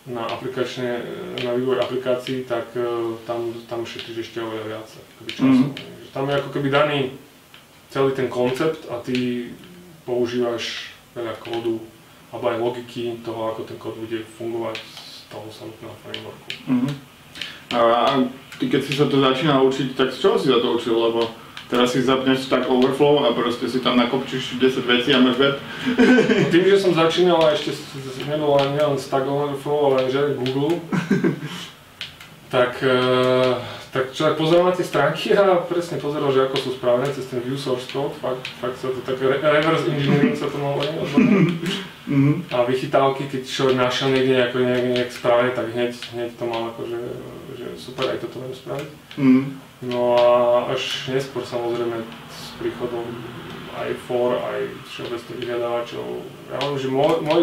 na 0.04 0.28
aplikačné, 0.28 1.00
na 1.40 1.56
vývoj 1.56 1.80
aplikácií, 1.80 2.44
tak 2.44 2.76
uh, 2.76 3.16
tam, 3.24 3.56
tam 3.64 3.88
šetríš 3.88 4.28
ešte 4.28 4.44
oveľa 4.44 4.64
viac 4.68 4.88
času. 5.32 5.72
Mm-hmm. 5.72 6.12
Tam 6.12 6.24
je 6.28 6.34
ako 6.36 6.50
keby 6.52 6.68
daný 6.68 6.98
celý 7.88 8.10
ten 8.12 8.28
koncept 8.28 8.84
a 8.92 9.00
ty 9.00 9.48
používaš 10.04 10.92
veľa 11.16 11.34
kódu 11.40 11.80
alebo 12.34 12.50
aj 12.50 12.58
logiky 12.58 13.22
toho, 13.22 13.54
ako 13.54 13.62
ten 13.62 13.78
kód 13.78 13.94
bude 13.94 14.26
fungovať 14.38 14.76
z 14.82 15.30
toho 15.30 15.46
samotného 15.54 15.94
frameworku. 16.02 16.46
Uh-huh. 16.66 16.92
A, 17.70 17.78
a 17.78 18.12
ty 18.58 18.66
keď 18.66 18.82
si 18.82 18.92
sa 18.98 19.06
to 19.06 19.22
začínal 19.22 19.62
učiť, 19.70 19.94
tak 19.94 20.10
z 20.10 20.18
čoho 20.18 20.36
si 20.38 20.50
sa 20.50 20.58
to 20.58 20.74
učil? 20.74 20.98
Lebo 20.98 21.30
teraz 21.70 21.94
si 21.94 22.02
zapneš 22.02 22.50
Stack 22.50 22.66
Overflow 22.66 23.22
a 23.22 23.30
proste 23.30 23.70
si 23.70 23.78
tam 23.78 23.94
nakopčíš 24.02 24.58
10 24.58 24.82
vecí 24.82 25.14
a 25.14 25.22
máš 25.22 25.38
web. 25.38 25.56
No, 25.94 26.46
tým, 26.52 26.64
že 26.66 26.82
som 26.82 26.90
začínal 26.90 27.38
a 27.38 27.54
ešte 27.54 27.70
nebol 28.26 28.58
len 28.58 28.74
nielen 28.74 28.98
Stack 28.98 29.30
Overflow, 29.30 29.94
ale 29.94 30.10
že 30.10 30.34
Google, 30.34 30.82
tak 32.54 32.82
uh, 32.82 33.62
tak 33.94 34.10
človek 34.10 34.34
pozeral 34.34 34.66
na 34.66 34.74
tie 34.74 34.82
stránky 34.82 35.30
a 35.38 35.62
presne 35.62 36.02
pozeral, 36.02 36.26
že 36.34 36.50
ako 36.50 36.56
sú 36.58 36.70
spravené 36.74 37.06
cez 37.14 37.30
ten 37.30 37.38
view 37.38 37.54
source 37.54 37.86
code, 37.94 38.10
fakt, 38.18 38.42
fakt 38.58 38.74
sa 38.82 38.90
to 38.90 38.98
tak 39.06 39.22
reverse 39.22 39.86
engineering 39.86 40.34
sa 40.34 40.50
to 40.50 40.58
mohlo 40.58 40.82
mm-hmm. 40.82 42.50
A 42.50 42.66
vychytávky, 42.66 43.30
keď 43.30 43.42
človek 43.46 43.78
našiel 43.78 44.10
niekde 44.10 44.34
nejako 44.34 44.66
nejak, 44.66 44.84
nejak 44.98 45.10
spravené, 45.14 45.54
tak 45.54 45.70
hneď, 45.70 45.94
hneď 46.10 46.30
to 46.34 46.44
mal 46.50 46.74
ako, 46.74 46.90
že, 46.90 47.00
že 47.54 47.66
super, 47.78 48.10
aj 48.10 48.18
toto 48.18 48.42
viem 48.42 48.54
spraviť. 48.58 48.90
Mm-hmm. 49.14 49.44
No 49.86 50.00
a 50.18 50.26
až 50.74 51.14
neskôr 51.14 51.46
samozrejme 51.46 52.02
s 52.34 52.58
príchodom 52.58 53.06
aj 53.78 53.94
for, 54.10 54.42
aj 54.42 54.74
všeobecných 54.90 55.38
vyhľadávačov. 55.38 56.06
Ja 56.50 56.58
hovorím, 56.66 56.82
že 56.82 56.88
môj, 56.90 57.14
môj 57.22 57.42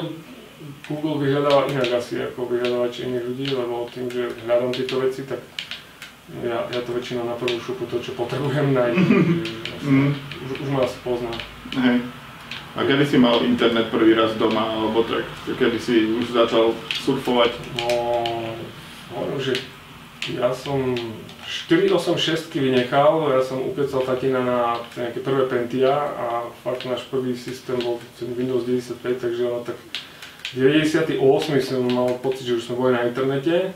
Google 0.84 1.15
vyhľadáva 1.15 1.72
inak 1.72 1.96
asi 1.96 2.20
ako 2.20 2.51
vyhľadávač 2.51 3.08
iných 3.08 3.24
ľudí, 3.24 3.48
lebo 3.55 3.88
tým, 3.88 4.12
že 4.12 4.36
hľadám 4.43 4.75
tieto 4.75 5.00
veci, 5.00 5.24
tak 5.24 5.39
ja, 6.39 6.63
ja 6.71 6.79
to 6.79 6.95
väčšinou 6.95 7.27
na 7.27 7.35
prvú 7.35 7.59
šupu 7.59 7.83
to, 7.91 8.00
čo 8.00 8.15
potrebujem 8.15 8.71
nájsť. 8.71 8.97
mm. 9.91 10.09
už, 10.47 10.50
už 10.63 10.69
ma 10.71 10.88
asi 10.88 10.97
pozná. 11.03 11.31
Hej. 11.75 12.00
A 12.71 12.88
kedy 12.88 13.03
si 13.03 13.17
mal 13.19 13.43
internet 13.43 13.91
prvý 13.91 14.15
raz 14.15 14.31
doma, 14.39 14.63
alebo 14.79 15.03
tak, 15.03 15.27
kedy 15.43 15.75
si 15.75 16.07
už 16.07 16.31
začal 16.31 16.71
surfovať? 17.03 17.51
No, 17.83 17.88
hovorím, 19.11 19.43
že 19.43 19.59
ja 20.31 20.55
som 20.55 20.95
486 21.43 22.47
vynechal, 22.55 23.27
ja 23.35 23.43
som 23.43 23.59
ukecal 23.59 24.07
tatina 24.07 24.39
na 24.39 24.59
nejaké 24.95 25.19
prvé 25.19 25.51
Pentia 25.51 25.91
a 26.15 26.47
fakt 26.63 26.88
náš 26.88 27.03
prvý 27.11 27.35
systém 27.35 27.75
bol 27.75 28.00
Windows 28.23 28.63
95, 28.63 29.03
takže 29.19 29.41
ono 29.51 29.67
tak 29.67 29.75
98 30.55 31.19
som 31.59 31.83
mal 31.91 32.15
pocit, 32.23 32.47
že 32.47 32.55
už 32.55 32.63
sme 32.71 32.75
boli 32.79 32.91
na 32.95 33.03
internete 33.03 33.75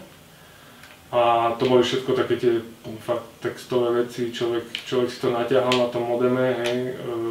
a 1.11 1.53
to 1.59 1.69
boli 1.69 1.83
všetko 1.83 2.11
také 2.17 2.35
tie 2.35 2.53
fakt 3.05 3.29
textové 3.39 4.03
veci, 4.03 4.33
človek, 4.33 4.65
človek 4.89 5.09
si 5.09 5.21
to 5.21 5.29
natiahal 5.29 5.73
na 5.77 5.87
tom 5.93 6.09
modeme, 6.09 6.57
hej, 6.65 6.77
e, 6.91 7.25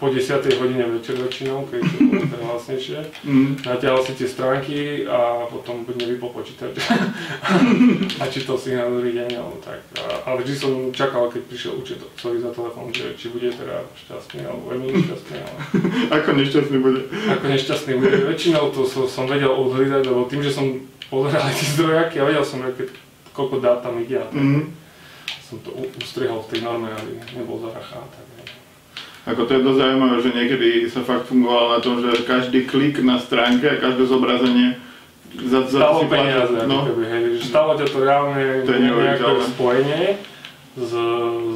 po 0.00 0.08
10. 0.08 0.40
hodine 0.56 0.88
večer 0.96 1.12
väčšinou, 1.20 1.68
keď 1.68 1.80
to 1.84 1.96
bolo 2.08 2.24
teda 2.24 2.44
hlasnejšie. 2.48 2.98
Mm. 3.20 3.52
Natiahal 3.68 4.00
si 4.00 4.16
tie 4.16 4.28
stránky 4.32 5.04
a 5.04 5.44
potom 5.44 5.84
buď 5.84 6.08
nevypol 6.08 6.32
počítač 6.32 6.80
a 8.20 8.24
čítal 8.32 8.56
si 8.56 8.72
na 8.72 8.88
druhý 8.88 9.12
deň, 9.12 9.30
alebo 9.36 9.60
tak. 9.60 9.84
A, 10.00 10.24
ale 10.24 10.40
vždy 10.40 10.54
som 10.56 10.72
čakal, 10.96 11.28
keď 11.28 11.44
prišiel 11.52 11.76
učiteľ 11.76 12.08
za 12.16 12.50
telefón, 12.56 12.88
že 12.96 13.12
či 13.20 13.28
bude 13.28 13.52
teda 13.52 13.84
šťastný, 13.92 14.40
alebo 14.48 14.72
veľmi 14.72 14.88
nešťastný. 14.88 15.36
Ale... 15.36 15.58
Ako 16.16 16.28
nešťastný 16.32 16.76
bude? 16.80 17.00
Ako 17.36 17.44
nešťastný 17.44 17.92
bude. 18.00 18.16
Väčšinou 18.24 18.72
to 18.72 18.88
som, 18.88 19.04
som 19.04 19.28
vedel 19.28 19.52
odhľadať, 19.52 20.02
lebo 20.08 20.24
tým, 20.24 20.40
že 20.40 20.56
som 20.56 20.80
pozerali 21.10 21.50
tie 21.52 21.68
zdrojaky 21.74 22.16
a 22.22 22.24
vedel 22.30 22.44
som, 22.46 22.62
keď, 22.62 22.88
koľko 23.34 23.56
dát 23.58 23.82
tam 23.82 23.98
ide. 23.98 24.22
Mm. 24.30 24.70
Som 25.44 25.58
to 25.66 25.74
ustrihol 25.98 26.46
v 26.46 26.50
tej 26.54 26.60
norme, 26.62 26.94
aby 26.94 27.18
nebol 27.34 27.58
zarachá. 27.58 27.98
Tak, 27.98 28.26
Ako 29.34 29.50
to 29.50 29.58
je 29.58 29.66
dosť 29.66 29.78
zaujímavé, 29.82 30.16
že 30.22 30.30
niekedy 30.30 30.68
sa 30.86 31.02
fakt 31.02 31.26
fungovalo 31.26 31.76
na 31.76 31.80
tom, 31.82 31.98
že 31.98 32.22
každý 32.22 32.70
klik 32.70 33.02
na 33.02 33.18
stránke 33.18 33.66
a 33.66 33.82
každé 33.82 34.06
zobrazenie 34.06 34.78
za, 35.30 35.66
za 35.66 35.78
stalo 35.78 36.06
peniaze, 36.10 36.58
no. 36.66 36.90
keby, 36.90 37.04
hej, 37.06 37.22
že 37.38 37.54
stalo 37.54 37.78
ťa 37.78 37.86
to 37.86 37.98
reálne 38.02 38.66
to 38.66 38.72
nejaké 38.74 39.30
spojenie 39.54 40.18
s, 40.74 40.92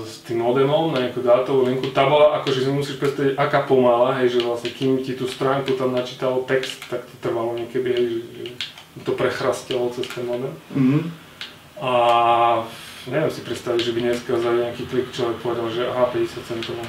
s 0.06 0.14
tým 0.26 0.42
modemom 0.42 0.94
na 0.94 1.06
nejakú 1.06 1.22
dátovú 1.22 1.66
linku. 1.66 1.90
Tá 1.90 2.06
bola, 2.06 2.38
akože 2.38 2.66
si 2.66 2.70
musíš 2.70 2.96
predstaviť, 3.02 3.34
aká 3.34 3.66
pomalá, 3.66 4.18
hej, 4.22 4.38
že 4.38 4.46
vlastne 4.46 4.70
kým 4.70 5.02
ti 5.02 5.18
tú 5.18 5.26
stránku 5.26 5.74
tam 5.74 5.94
načítalo 5.94 6.46
text, 6.46 6.86
tak 6.86 7.02
to 7.02 7.14
trvalo 7.18 7.58
niekedy, 7.58 7.88
hej, 7.94 8.04
že 8.06 8.44
to 9.02 9.12
prechrastilo 9.18 9.90
cez 9.90 10.06
ten 10.06 10.22
modem. 10.22 10.54
Mm-hmm. 10.70 11.02
A 11.82 11.92
neviem 13.10 13.32
si 13.34 13.42
predstaviť, 13.42 13.80
že 13.82 13.92
by 13.92 14.00
dneska 14.06 14.32
za 14.38 14.50
nejaký 14.54 14.86
klik 14.86 15.10
človek 15.10 15.42
povedal, 15.42 15.66
že 15.74 15.82
aha, 15.90 16.06
50 16.14 16.46
centov. 16.46 16.78
No. 16.78 16.86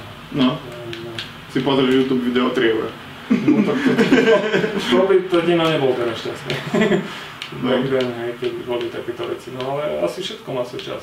no. 0.54 1.12
Si 1.50 1.66
pozrieš 1.66 2.06
YouTube 2.06 2.30
video 2.30 2.54
3 2.54 2.62
eur. 2.78 2.94
No 3.26 3.58
tak 3.66 3.78
to, 3.82 3.92
to, 4.78 4.98
by 5.10 5.16
to 5.26 5.38
Dino 5.42 5.66
nebol 5.66 5.98
teraz 5.98 6.22
šťastný. 6.22 6.54
No. 7.62 7.78
Then, 7.78 8.10
hej, 8.22 8.32
keď 8.42 8.52
boli 8.66 8.90
takéto 8.90 9.26
veci. 9.30 9.54
No 9.54 9.78
ale 9.78 10.02
asi 10.02 10.22
všetko 10.22 10.50
má 10.50 10.66
svoj 10.66 10.82
čas. 10.82 11.02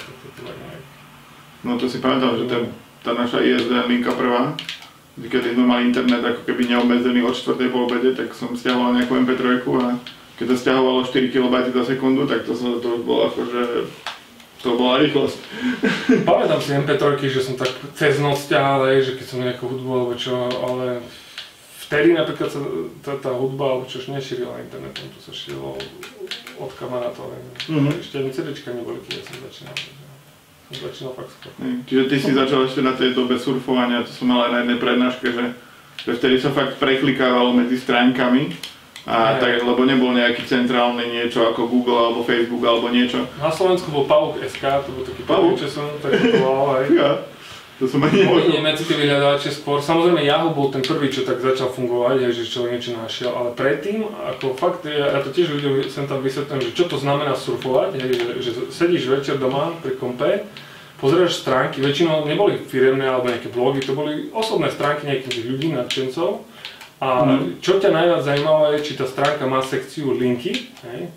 No 1.62 1.78
to 1.78 1.86
si 1.86 2.02
pamätám, 2.02 2.34
že 2.34 2.50
ten, 2.50 2.62
tá 3.02 3.14
naša 3.14 3.42
ISDN 3.42 3.86
linka 3.86 4.10
prvá, 4.14 4.54
keď 5.18 5.54
sme 5.54 5.64
mali 5.66 5.90
internet 5.90 6.22
ako 6.24 6.42
keby 6.42 6.66
neobmedzený 6.66 7.22
od 7.22 7.34
4. 7.34 7.70
po 7.70 7.86
obede, 7.86 8.10
tak 8.14 8.34
som 8.34 8.58
stiahoval 8.58 8.98
nejakú 8.98 9.22
MP3 9.22 9.62
a 9.62 9.98
keď 10.38 10.46
to 10.48 10.56
stiahovalo 10.56 11.04
4 11.04 11.28
kB 11.28 11.54
za 11.72 11.84
sekundu, 11.84 12.26
tak 12.26 12.48
to, 12.48 12.52
to 12.56 12.88
už 12.98 13.02
bolo 13.04 13.28
akože 13.28 13.62
To 14.62 14.78
bola 14.78 15.02
rýchlosť. 15.02 15.38
Pamätám 16.28 16.62
si 16.62 16.70
MP3, 16.70 17.18
že 17.26 17.42
som 17.42 17.58
tak 17.58 17.74
cez 17.98 18.22
noc 18.22 18.38
ťahal, 18.46 18.86
že 19.02 19.18
keď 19.18 19.26
som 19.26 19.42
nejakú 19.42 19.66
hudbu 19.66 19.90
alebo 19.90 20.14
čo, 20.14 20.46
ale 20.62 21.02
vtedy 21.82 22.14
napríklad 22.14 22.46
sa 22.46 22.62
tá, 23.02 23.12
tá 23.18 23.30
hudba, 23.34 23.74
alebo 23.74 23.84
čo 23.90 23.98
nešírila 24.06 24.62
internetom, 24.62 25.10
to 25.12 25.20
sa 25.20 25.34
šírilo 25.34 25.74
od 26.62 26.70
kamarátov. 26.78 27.34
Mm-hmm. 27.66 28.00
Ešte 28.00 28.14
ani 28.22 28.30
CDčka 28.30 28.70
neboli, 28.70 29.02
keď 29.02 29.26
som 29.26 29.36
začínal. 29.50 29.76
Som 30.70 30.78
začínal 30.78 31.12
fakt 31.18 31.30
skôr. 31.34 31.52
Čiže 31.84 32.04
ty 32.06 32.16
si 32.22 32.30
začal 32.30 32.60
ešte 32.70 32.80
na 32.86 32.94
tej 32.94 33.18
dobe 33.18 33.42
surfovania, 33.42 34.06
to 34.06 34.14
som 34.14 34.30
mal 34.30 34.46
aj 34.46 34.50
na 34.54 34.58
jednej 34.62 34.78
prednáške, 34.78 35.26
že, 35.26 35.44
že 36.06 36.12
vtedy 36.16 36.38
sa 36.38 36.54
fakt 36.54 36.78
preklikávalo 36.78 37.50
medzi 37.50 37.82
stránkami 37.82 38.54
a 39.02 39.34
tak, 39.42 39.66
lebo 39.66 39.82
nebol 39.82 40.14
nejaký 40.14 40.46
centrálny 40.46 41.10
niečo 41.10 41.42
ako 41.50 41.66
Google 41.66 41.98
alebo 41.98 42.22
Facebook 42.22 42.62
alebo 42.62 42.86
niečo. 42.86 43.26
Na 43.42 43.50
Slovensku 43.50 43.90
bol 43.90 44.06
Pavuk 44.06 44.38
SK, 44.38 44.86
to 44.86 44.90
bol 44.94 45.02
taký 45.02 45.22
Pavuk, 45.26 45.58
čo 45.58 45.66
som 45.66 45.90
tak 45.98 46.14
volal 46.38 46.78
aj. 46.78 46.84
Ja. 46.94 47.12
To 47.82 47.90
som 47.90 47.98
ani 48.06 48.22
nemožil. 48.22 48.62
Nemeckí 48.62 48.94
vyhľadávače 48.94 49.50
skôr. 49.50 49.82
Samozrejme 49.82 50.22
Yahoo 50.22 50.54
bol 50.54 50.70
ten 50.70 50.86
prvý, 50.86 51.10
čo 51.10 51.26
tak 51.26 51.42
začal 51.42 51.66
fungovať, 51.74 52.30
že 52.30 52.46
človek 52.46 52.78
niečo 52.78 52.94
našiel, 52.94 53.34
ale 53.34 53.50
predtým, 53.58 54.06
ako 54.06 54.54
fakt, 54.54 54.86
ja, 54.86 55.18
ja 55.18 55.18
to 55.18 55.34
tiež 55.34 55.50
ľuďom 55.50 55.90
sem 55.90 56.06
tam 56.06 56.22
vysvetlím, 56.22 56.62
že 56.62 56.78
čo 56.78 56.86
to 56.86 56.94
znamená 56.94 57.34
surfovať, 57.34 57.98
hej, 57.98 58.12
že, 58.14 58.26
že 58.38 58.50
sedíš 58.70 59.10
večer 59.10 59.34
doma 59.42 59.74
pri 59.82 59.98
kompe, 59.98 60.46
pozrieš 61.02 61.42
stránky, 61.42 61.82
väčšinou 61.82 62.22
neboli 62.22 62.54
firemné 62.62 63.10
alebo 63.10 63.26
nejaké 63.26 63.50
blogy, 63.50 63.82
to 63.82 63.98
boli 63.98 64.30
osobné 64.30 64.70
stránky 64.70 65.10
nejakých 65.10 65.42
ľudí, 65.42 65.74
nadšencov, 65.74 66.46
a 67.02 67.26
mm. 67.26 67.58
čo 67.58 67.82
ťa 67.82 67.90
najviac 67.90 68.22
zaujímalo 68.22 68.78
je, 68.78 68.86
či 68.86 68.92
tá 68.94 69.10
stránka 69.10 69.42
má 69.50 69.58
sekciu 69.58 70.14
linky, 70.14 70.70
hej? 70.86 71.10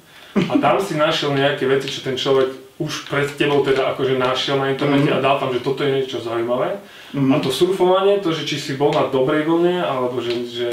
a 0.50 0.54
tam 0.58 0.82
si 0.82 0.98
našiel 0.98 1.38
nejaké 1.38 1.70
veci, 1.70 1.94
čo 1.94 2.02
ten 2.02 2.18
človek 2.18 2.66
už 2.76 3.08
pred 3.08 3.30
tebou 3.40 3.64
teda 3.64 3.96
akože 3.96 4.20
našiel 4.20 4.60
na 4.60 4.74
internete 4.74 5.08
mm. 5.08 5.16
a 5.16 5.24
dal 5.24 5.38
tam, 5.40 5.54
že 5.54 5.64
toto 5.64 5.86
je 5.86 5.96
niečo 5.96 6.20
zaujímavé. 6.20 6.82
Mm. 7.14 7.32
A 7.32 7.36
to 7.40 7.54
surfovanie, 7.54 8.20
to, 8.20 8.36
že 8.36 8.44
či 8.44 8.58
si 8.60 8.74
bol 8.76 8.92
na 8.92 9.08
dobrej 9.08 9.48
vlne, 9.48 9.80
alebo 9.80 10.20
že, 10.20 10.44
že 10.50 10.68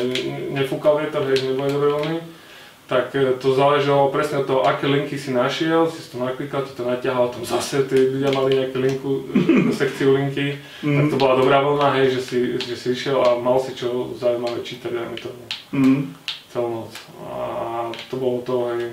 nefúkal 0.51 0.99
vietor, 0.99 1.23
hej, 1.29 1.45
že 1.45 1.55
neboli 1.55 1.71
dobrej 1.71 1.93
vlny, 1.95 2.17
tak 2.93 3.17
e, 3.17 3.33
to 3.41 3.57
záležalo 3.57 4.13
presne 4.13 4.45
od 4.45 4.47
toho, 4.47 4.61
aké 4.69 4.85
linky 4.85 5.17
si 5.17 5.33
našiel, 5.33 5.89
si 5.89 6.05
to 6.13 6.21
naklikal, 6.21 6.61
ti 6.61 6.77
to 6.77 6.85
natiahalo, 6.85 7.33
tam 7.33 7.41
zase 7.41 7.89
tí 7.89 7.97
ľudia 7.97 8.29
mali 8.37 8.61
nejakú 8.61 8.77
linku, 8.77 9.11
e, 9.33 9.73
sekciu 9.81 10.13
linky, 10.13 10.61
mm. 10.85 10.97
tak 11.01 11.05
to 11.09 11.17
bola 11.17 11.41
dobrá 11.41 11.65
vlna, 11.65 11.89
hej, 11.97 12.13
že 12.13 12.21
si, 12.21 12.39
že 12.61 12.77
si 12.77 12.93
išiel 12.93 13.17
a 13.25 13.41
mal 13.41 13.57
si 13.57 13.73
čo 13.73 14.13
zaujímavé 14.21 14.61
čítať, 14.61 14.93
aj 14.93 15.25
to 15.25 15.33
mm. 15.73 16.13
celú 16.53 16.85
noc. 16.85 16.93
A 17.25 17.33
to 18.13 18.15
bolo 18.21 18.45
to, 18.45 18.69
hej, 18.77 18.93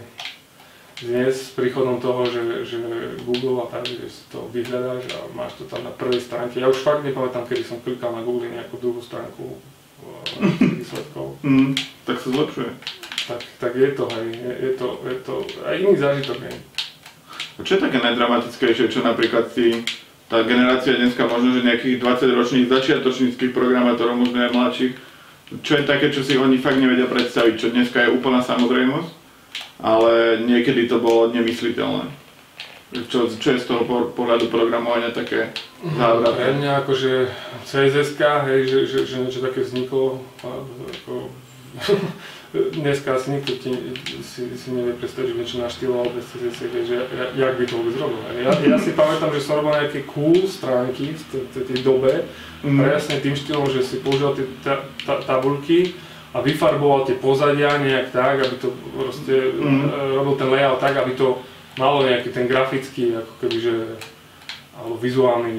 dnes 1.03 1.35
s 1.35 1.51
príchodom 1.51 1.99
toho, 1.99 2.23
že, 2.23 2.63
že 2.63 2.79
Google 3.27 3.63
a 3.63 3.67
tak, 3.67 3.83
že 3.83 4.07
si 4.07 4.23
to 4.31 4.47
vyhľadáš 4.51 5.11
a 5.11 5.27
máš 5.35 5.59
to 5.59 5.67
tam 5.67 5.83
na 5.83 5.91
prvej 5.91 6.23
stránke. 6.23 6.59
Ja 6.59 6.71
už 6.71 6.83
fakt 6.87 7.03
nepamätám, 7.03 7.47
kedy 7.47 7.67
som 7.67 7.83
klikal 7.83 8.15
na 8.15 8.23
Google 8.23 8.47
nejakú 8.47 8.79
druhú 8.79 9.03
stránku 9.03 9.59
e, 9.59 9.59
výsledkov. 10.83 11.35
Mm, 11.43 11.75
tak 12.07 12.15
sa 12.23 12.31
zlepšuje 12.31 12.98
tak, 13.29 13.41
tak 13.61 13.71
je 13.77 13.89
to, 13.93 14.09
hej, 14.09 14.27
je, 14.33 14.53
je 14.65 14.71
to, 14.73 14.87
je 15.05 15.17
to 15.21 15.33
aj 15.61 15.75
iný 15.77 15.93
zážitok, 16.01 16.37
hej. 16.49 16.57
A 17.29 17.59
čo 17.61 17.77
je 17.77 17.85
také 17.85 18.01
najdramatickejšie, 18.01 18.89
čo 18.89 19.05
napríklad 19.05 19.53
si 19.53 19.85
tá 20.25 20.41
generácia 20.41 20.97
dneska 20.97 21.29
možno, 21.29 21.53
že 21.53 21.65
nejakých 21.65 22.01
20-ročných 22.01 22.69
začiatočníckých 22.69 23.53
programátorov, 23.53 24.17
možno 24.17 24.41
aj 24.41 24.53
mladších, 24.53 24.93
čo 25.61 25.73
je 25.77 25.83
také, 25.85 26.09
čo 26.09 26.25
si 26.25 26.37
oni 26.37 26.57
fakt 26.61 26.81
nevedia 26.81 27.05
predstaviť, 27.05 27.53
čo 27.57 27.73
dneska 27.73 28.05
je 28.05 28.13
úplná 28.13 28.41
samozrejmosť, 28.41 29.09
ale 29.81 30.41
niekedy 30.45 30.89
to 30.89 30.97
bolo 31.01 31.29
nemysliteľné. 31.29 32.09
Čo, 32.89 33.29
čo 33.29 33.53
je 33.53 33.61
z 33.61 33.69
toho 33.69 33.85
pohľadu 34.17 34.49
programovania 34.49 35.13
také 35.13 35.53
závratné? 35.85 36.33
Pre 36.41 36.53
mňa 36.57 36.71
akože 36.81 37.11
CSS, 37.61 38.17
hej, 38.49 38.61
že, 38.65 38.79
že, 38.89 38.99
že 39.05 39.15
niečo 39.21 39.45
také 39.45 39.61
vzniklo, 39.61 40.25
ako, 40.41 41.29
dneska 42.53 43.15
asi 43.15 43.31
nikto 43.31 43.53
ti, 43.61 43.69
si, 44.25 44.49
si 44.57 44.67
nevie 44.73 44.97
predstaviť, 44.97 45.29
že 45.29 45.37
niečo 45.37 45.57
naštýloval 45.61 46.09
bez 46.17 46.25
CSS, 46.33 46.81
že 46.89 46.97
jak 47.37 47.53
by 47.53 47.63
to 47.69 47.73
vôbec 47.77 47.95
robil. 48.01 48.21
Ja, 48.41 48.51
ja 48.57 48.77
si 48.81 48.97
pamätám, 48.97 49.29
že 49.37 49.45
som 49.45 49.61
robil 49.61 49.77
nejaké 49.77 50.01
cool 50.09 50.49
stránky 50.49 51.13
v 51.13 51.61
tej 51.61 51.79
dobe, 51.85 52.25
mm. 52.65 52.77
presne 52.81 53.21
tým 53.21 53.37
štýlom, 53.37 53.69
že 53.69 53.85
si 53.85 54.01
používal 54.01 54.33
tie 54.33 54.49
ta, 54.65 54.81
a 56.29 56.37
vyfarboval 56.45 57.09
tie 57.09 57.17
pozadia 57.17 57.81
nejak 57.81 58.13
tak, 58.13 58.41
aby 58.41 58.55
to 58.57 58.69
proste 58.97 59.33
mm. 59.53 60.17
robil 60.17 60.33
ten 60.37 60.49
layout 60.49 60.81
tak, 60.81 60.97
aby 60.97 61.13
to 61.13 61.41
malo 61.77 62.01
nejaký 62.01 62.33
ten 62.33 62.49
grafický, 62.49 63.13
ako 63.13 63.33
keby, 63.45 63.57
že 63.61 63.73
alebo 64.79 64.95
vizuálne, 64.95 65.51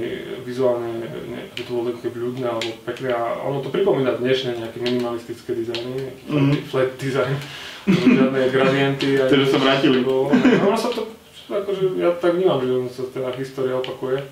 ne, 1.05 1.41
aby 1.53 1.61
to 1.61 1.71
bolo 1.77 1.93
také 1.93 2.09
ľudné 2.17 2.47
alebo 2.49 2.73
pekné 2.89 3.13
a 3.13 3.37
ono 3.45 3.61
to 3.61 3.69
pripomína 3.69 4.17
dnešné 4.17 4.57
nejaké 4.57 4.81
minimalistické 4.81 5.53
dizajny, 5.53 6.09
mm-hmm. 6.25 6.65
flat, 6.73 6.97
design, 6.97 7.37
žiadne 7.85 8.41
gradienty. 8.57 9.21
Takže 9.21 9.53
sa 9.53 9.59
vrátili. 9.61 10.01
No, 10.01 10.33
ono 10.65 10.79
sa 10.81 10.89
to, 10.89 11.13
akože 11.53 12.01
ja 12.01 12.17
tak 12.17 12.41
vnímam, 12.41 12.65
že 12.65 12.97
sa 12.97 13.05
teda 13.13 13.29
história 13.37 13.77
opakuje 13.77 14.25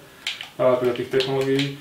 a 0.57 0.81
teda 0.81 0.97
tých 0.97 1.13
technológií. 1.13 1.77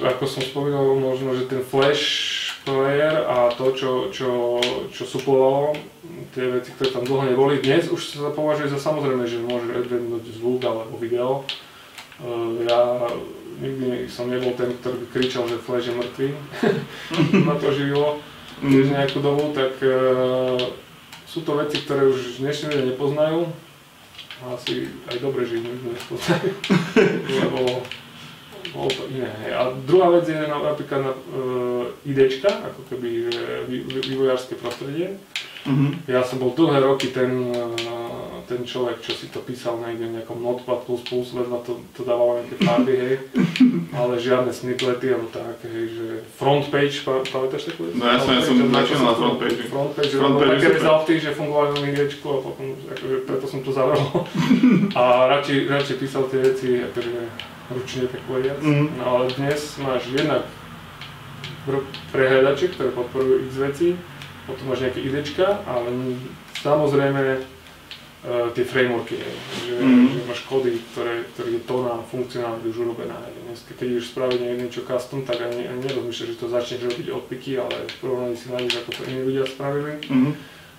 Ako 0.00 0.24
som 0.24 0.40
spomínal, 0.42 0.88
možno, 0.96 1.36
že 1.36 1.46
ten 1.46 1.60
flash 1.60 2.32
player 2.64 3.28
a 3.28 3.52
to, 3.52 3.76
čo, 3.76 3.90
čo, 4.08 4.56
čo 4.88 5.04
suplovalo, 5.04 5.76
tie 6.32 6.48
veci, 6.48 6.72
ktoré 6.72 6.88
tam 6.96 7.04
dlho 7.04 7.28
neboli, 7.28 7.60
dnes 7.60 7.92
už 7.92 8.00
sa 8.00 8.32
považuje 8.32 8.72
za 8.72 8.80
samozrejme, 8.80 9.28
že 9.28 9.42
môže 9.44 9.68
adventnúť 9.68 10.24
zvuk 10.32 10.64
alebo 10.64 10.96
video 10.96 11.44
ja 12.66 12.80
nikdy 13.62 14.10
som 14.10 14.26
nebol 14.26 14.54
ten, 14.58 14.74
ktorý 14.82 14.96
by 15.02 15.06
kričal, 15.14 15.46
že 15.46 15.62
Flash 15.62 15.90
je 15.90 15.94
mŕtvý. 15.94 16.28
Ma 17.46 17.54
to 17.58 17.70
živilo 17.70 18.18
tiež 18.62 18.86
mhm. 18.90 18.94
nejakú 18.94 19.18
dobu, 19.18 19.50
tak 19.54 19.74
uh, 19.82 20.58
sú 21.26 21.42
to 21.42 21.58
veci, 21.58 21.82
ktoré 21.82 22.06
už 22.06 22.42
dnešní 22.42 22.70
ľudia 22.70 22.86
nepoznajú. 22.94 23.40
A 24.42 24.58
asi 24.58 24.90
aj 25.06 25.22
dobre, 25.22 25.46
že 25.46 25.62
ich 25.62 25.66
nepoznajú, 25.66 26.50
lebo 27.42 27.58
bolo 28.74 28.90
to 28.90 29.02
iné. 29.10 29.30
A 29.54 29.70
druhá 29.86 30.10
vec 30.14 30.26
je 30.26 30.38
napríklad 30.38 31.00
na, 31.02 31.12
uh, 31.14 32.06
IDčka, 32.06 32.50
ako 32.50 32.80
keby 32.90 33.30
vývojárske 34.02 34.58
prostredie. 34.58 35.18
Mm-hmm. 35.62 36.10
Ja 36.10 36.26
som 36.26 36.42
bol 36.42 36.58
dlhé 36.58 36.82
roky 36.82 37.14
ten, 37.14 37.54
ten 38.48 38.64
človek, 38.64 39.04
čo 39.04 39.12
si 39.12 39.28
to 39.28 39.44
písal 39.44 39.78
niekde 39.78 40.08
v 40.08 40.14
nejakom 40.18 40.38
Notepad++, 40.40 40.82
vedľa 40.88 41.58
to, 41.62 41.78
to 41.92 42.02
dával 42.02 42.40
nejaké 42.40 42.56
farby, 42.62 42.94
hej, 42.94 43.14
ale 43.98 44.14
žiadne 44.16 44.52
snippety 44.52 45.12
alebo 45.12 45.28
tak, 45.30 45.60
hej, 45.68 45.84
že 45.92 46.06
front 46.38 46.66
page, 46.72 47.04
pamätáš 47.04 47.72
takú 47.72 47.90
vec? 47.90 47.94
No 47.98 48.04
jasne, 48.08 48.38
ja 48.38 48.42
som 48.42 48.56
načal 48.70 48.98
na 49.02 49.14
front 49.14 49.38
page. 49.42 49.60
Front 49.68 49.92
page, 49.94 50.12
front 50.16 50.36
page 50.38 50.62
také 50.62 50.78
rezulty, 50.78 51.12
že 51.18 51.30
fungovali 51.34 51.68
na 51.74 51.80
midiečku 51.82 52.26
a 52.30 52.38
potom, 52.38 52.66
akože 52.86 53.16
preto 53.26 53.46
som 53.50 53.60
to 53.66 53.70
zavrel. 53.74 54.02
a 55.00 55.02
radšej, 55.38 55.58
radšej 55.66 55.96
písal 55.98 56.24
tie 56.30 56.40
veci, 56.40 56.68
akože 56.78 57.12
ručne 57.74 58.04
tak 58.06 58.22
povediac. 58.30 58.58
Mm-hmm. 58.62 58.86
No 59.00 59.04
ale 59.04 59.24
dnes 59.34 59.60
máš 59.82 60.02
jednak 60.12 60.46
prehľadače, 62.10 62.74
ktoré 62.74 62.90
podporujú 62.94 63.34
x 63.46 63.52
veci, 63.58 63.88
potom 64.46 64.74
máš 64.74 64.86
nejaké 64.86 65.00
idečka, 65.02 65.62
ale 65.66 66.18
samozrejme 66.58 67.42
tie 68.22 68.62
frameworky, 68.62 69.18
že, 69.18 69.82
mm-hmm. 69.82 70.06
že 70.14 70.22
máš 70.30 70.46
kódy, 70.46 70.78
ktoré, 70.94 71.26
ktoré 71.34 71.58
je 71.58 71.62
tóna 71.66 71.98
funkcionálne 72.06 72.62
už 72.70 72.86
urobená. 72.86 73.18
Dnes, 73.50 73.66
keď 73.66 73.98
ideš 73.98 74.14
spraviť 74.14 74.38
niečo 74.62 74.86
custom, 74.86 75.26
tak 75.26 75.42
ani, 75.42 75.66
ani 75.66 75.82
nerozmýšľaš, 75.82 76.30
že 76.30 76.38
to 76.38 76.46
začneš 76.46 76.86
robiť 76.86 77.06
odpiky, 77.10 77.58
ale 77.58 77.82
v 77.82 77.96
porovnaní 77.98 78.38
si 78.38 78.46
nájdeš, 78.54 78.86
ako 78.86 78.90
to 78.94 79.02
iní 79.10 79.20
ľudia 79.26 79.44
spravili. 79.50 79.92
Mm-hmm. 80.06 80.32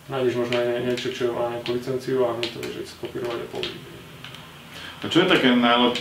Nájdeš 0.03 0.33
možno 0.39 0.55
aj 0.55 0.83
niečo, 0.87 1.07
čo 1.11 1.23
má 1.35 1.51
nejakú 1.51 1.69
licenciu 1.75 2.17
a 2.23 2.31
my 2.31 2.47
to 2.47 2.59
vieš 2.63 2.95
skopírovať 2.95 3.39
a 3.43 3.47
použiť. 3.51 3.81
A 5.03 5.05
čo 5.11 5.17
je 5.23 5.27
také 5.27 5.51
najlep... 5.51 5.95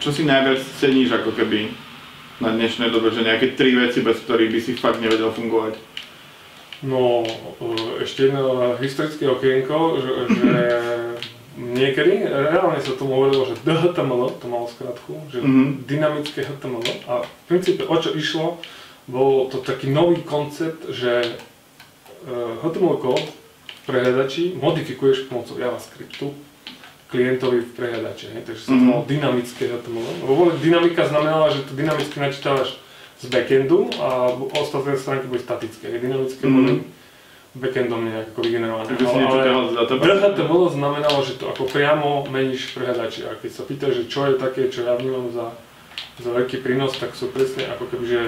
čo 0.00 0.08
si 0.16 0.24
najviac 0.24 0.64
ceníš 0.80 1.12
ako 1.12 1.36
keby 1.36 1.68
na 2.40 2.56
dnešnej 2.56 2.88
dobe, 2.88 3.12
že 3.12 3.20
nejaké 3.20 3.52
tri 3.52 3.76
veci, 3.76 4.00
bez 4.00 4.16
ktorých 4.24 4.48
by 4.48 4.60
si 4.64 4.72
fakt 4.80 5.04
nevedel 5.04 5.28
fungovať? 5.28 5.76
No, 6.80 7.24
e, 7.24 8.04
ešte 8.04 8.32
jedno 8.32 8.76
historické 8.80 9.28
okienko, 9.28 10.00
že, 10.00 10.12
že 10.32 10.50
niekedy, 11.76 12.24
reálne 12.24 12.80
sa 12.80 12.96
tomu 12.96 13.20
hovorilo, 13.20 13.44
že 13.52 13.60
DHTML, 13.60 14.40
to 14.40 14.46
malo 14.48 14.64
skratku, 14.64 15.28
že 15.28 15.44
mm-hmm. 15.44 15.84
dynamické 15.84 16.40
HTML 16.48 16.84
a 17.04 17.14
v 17.24 17.42
princípe 17.52 17.84
o 17.84 17.96
čo 18.00 18.16
išlo, 18.16 18.56
bol 19.04 19.52
to 19.52 19.60
taký 19.60 19.92
nový 19.92 20.24
koncept, 20.24 20.88
že 20.88 21.36
HTML 22.64 22.96
e, 22.96 23.00
kód 23.00 23.20
v 23.20 23.80
prehľadači 23.84 24.56
modifikuješ 24.56 25.28
pomocou 25.28 25.60
JavaScriptu 25.60 26.32
klientovi 27.10 27.66
v 27.66 27.70
prehľadači, 27.74 28.30
takže 28.46 28.62
sa 28.70 28.72
to 28.72 28.80
mm-hmm. 28.80 29.04
dynamické 29.10 29.62
HTML. 29.68 30.24
Lebo 30.24 30.42
dynamika 30.56 31.04
znamenala, 31.04 31.52
že 31.52 31.66
to 31.68 31.76
dynamicky 31.76 32.16
načítavaš 32.16 32.80
z 33.20 33.26
backendu 33.28 33.92
a 34.00 34.32
ostatné 34.56 34.96
stránky 34.96 35.28
boli 35.28 35.40
statické, 35.44 35.92
dynamické 36.00 36.48
mm. 36.48 36.54
boli 36.56 36.74
backendom 37.50 38.06
nejak 38.06 38.30
ako 38.30 38.40
vygenerované. 38.46 38.86
Takže 38.94 39.06
si 39.10 39.16
niečo 39.18 39.38
z 39.42 39.74
databázy? 39.74 40.06
Red 40.06 40.20
HTML 40.22 40.64
znamenalo, 40.70 41.18
že 41.26 41.34
to 41.34 41.44
ako 41.50 41.62
priamo 41.66 42.22
meníš 42.30 42.70
prehľadači. 42.78 43.26
A 43.26 43.34
keď 43.34 43.50
sa 43.50 43.62
pýtaš, 43.66 43.92
že 43.98 44.04
čo 44.06 44.30
je 44.30 44.34
také, 44.38 44.70
čo 44.70 44.86
ja 44.86 44.94
vnímam 44.94 45.34
za, 45.34 45.50
za 46.22 46.30
veľký 46.30 46.62
prínos, 46.62 46.94
tak 46.94 47.18
sú 47.18 47.34
presne 47.34 47.66
ako 47.74 47.90
keby, 47.90 48.04
že 48.06 48.20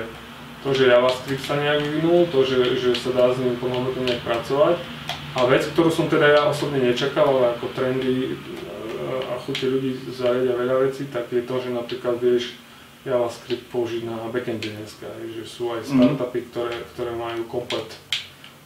to, 0.67 0.75
že 0.75 0.91
JavaScript 0.91 1.47
sa 1.47 1.55
nejak 1.55 1.87
vyvinul, 1.87 2.27
to, 2.35 2.43
že, 2.43 2.59
že 2.79 2.91
sa 2.99 3.11
dá 3.15 3.31
s 3.31 3.39
ním 3.39 3.55
plnohodnotne 3.63 4.11
nejak 4.11 4.23
pracovať. 4.27 4.77
A 5.33 5.39
vec, 5.49 5.63
ktorú 5.71 5.91
som 5.95 6.11
teda 6.11 6.27
ja 6.35 6.43
osobne 6.51 6.83
nečakal, 6.83 7.25
ale 7.25 7.57
ako 7.57 7.71
trendy 7.73 8.27
e, 8.27 8.31
a 9.31 9.39
chute 9.43 9.65
ľudí 9.71 9.97
zariadia 10.13 10.59
veľa 10.59 10.77
vecí, 10.91 11.07
tak 11.09 11.31
je 11.31 11.47
to, 11.47 11.55
že 11.63 11.71
napríklad 11.71 12.19
vieš 12.19 12.59
JavaScript 13.03 13.67
použiť 13.69 14.03
na 14.05 14.31
backende 14.31 14.71
dneska, 14.71 15.11
že 15.27 15.43
sú 15.43 15.71
aj 15.71 15.83
Mhm. 15.83 15.91
startupy, 15.91 16.41
ktoré, 16.49 16.75
ktoré 16.95 17.11
majú 17.13 17.43
komplet 17.47 17.91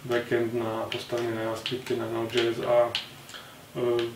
backend 0.05 0.55
na 0.55 0.85
postavenie 0.87 1.33
na 1.33 1.43
JavaScripte, 1.43 1.97
na 1.97 2.07
Node.js 2.07 2.61
a 2.63 2.77
e, 2.87 2.91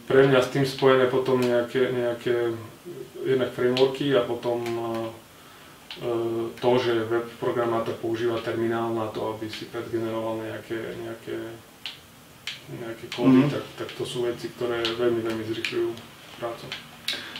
pre 0.04 0.24
mňa 0.24 0.40
s 0.40 0.48
tým 0.48 0.64
spojené 0.64 1.08
potom 1.08 1.40
nejaké, 1.40 1.90
nejaké 1.90 2.52
jednak 3.24 3.50
frameworky 3.50 4.12
a 4.12 4.22
potom 4.22 4.60
e, 4.60 4.80
e, 5.98 6.08
to, 6.54 6.70
že 6.78 7.08
web 7.08 7.26
programátor 7.36 7.96
používa 7.96 8.38
terminál 8.38 8.92
na 8.92 9.08
to, 9.08 9.34
aby 9.34 9.48
si 9.48 9.66
predgeneroval 9.66 10.36
nejaké, 10.38 10.78
nejaké, 11.00 11.36
nejaké 12.70 13.04
kódy, 13.10 13.40
Mhm. 13.44 13.50
tak, 13.50 13.64
tak 13.76 13.88
to 13.96 14.04
sú 14.04 14.22
veci, 14.22 14.52
ktoré 14.52 14.84
veľmi, 14.84 15.20
veľmi 15.20 15.44
zrychľujú 15.48 15.90
prácu. 16.38 16.89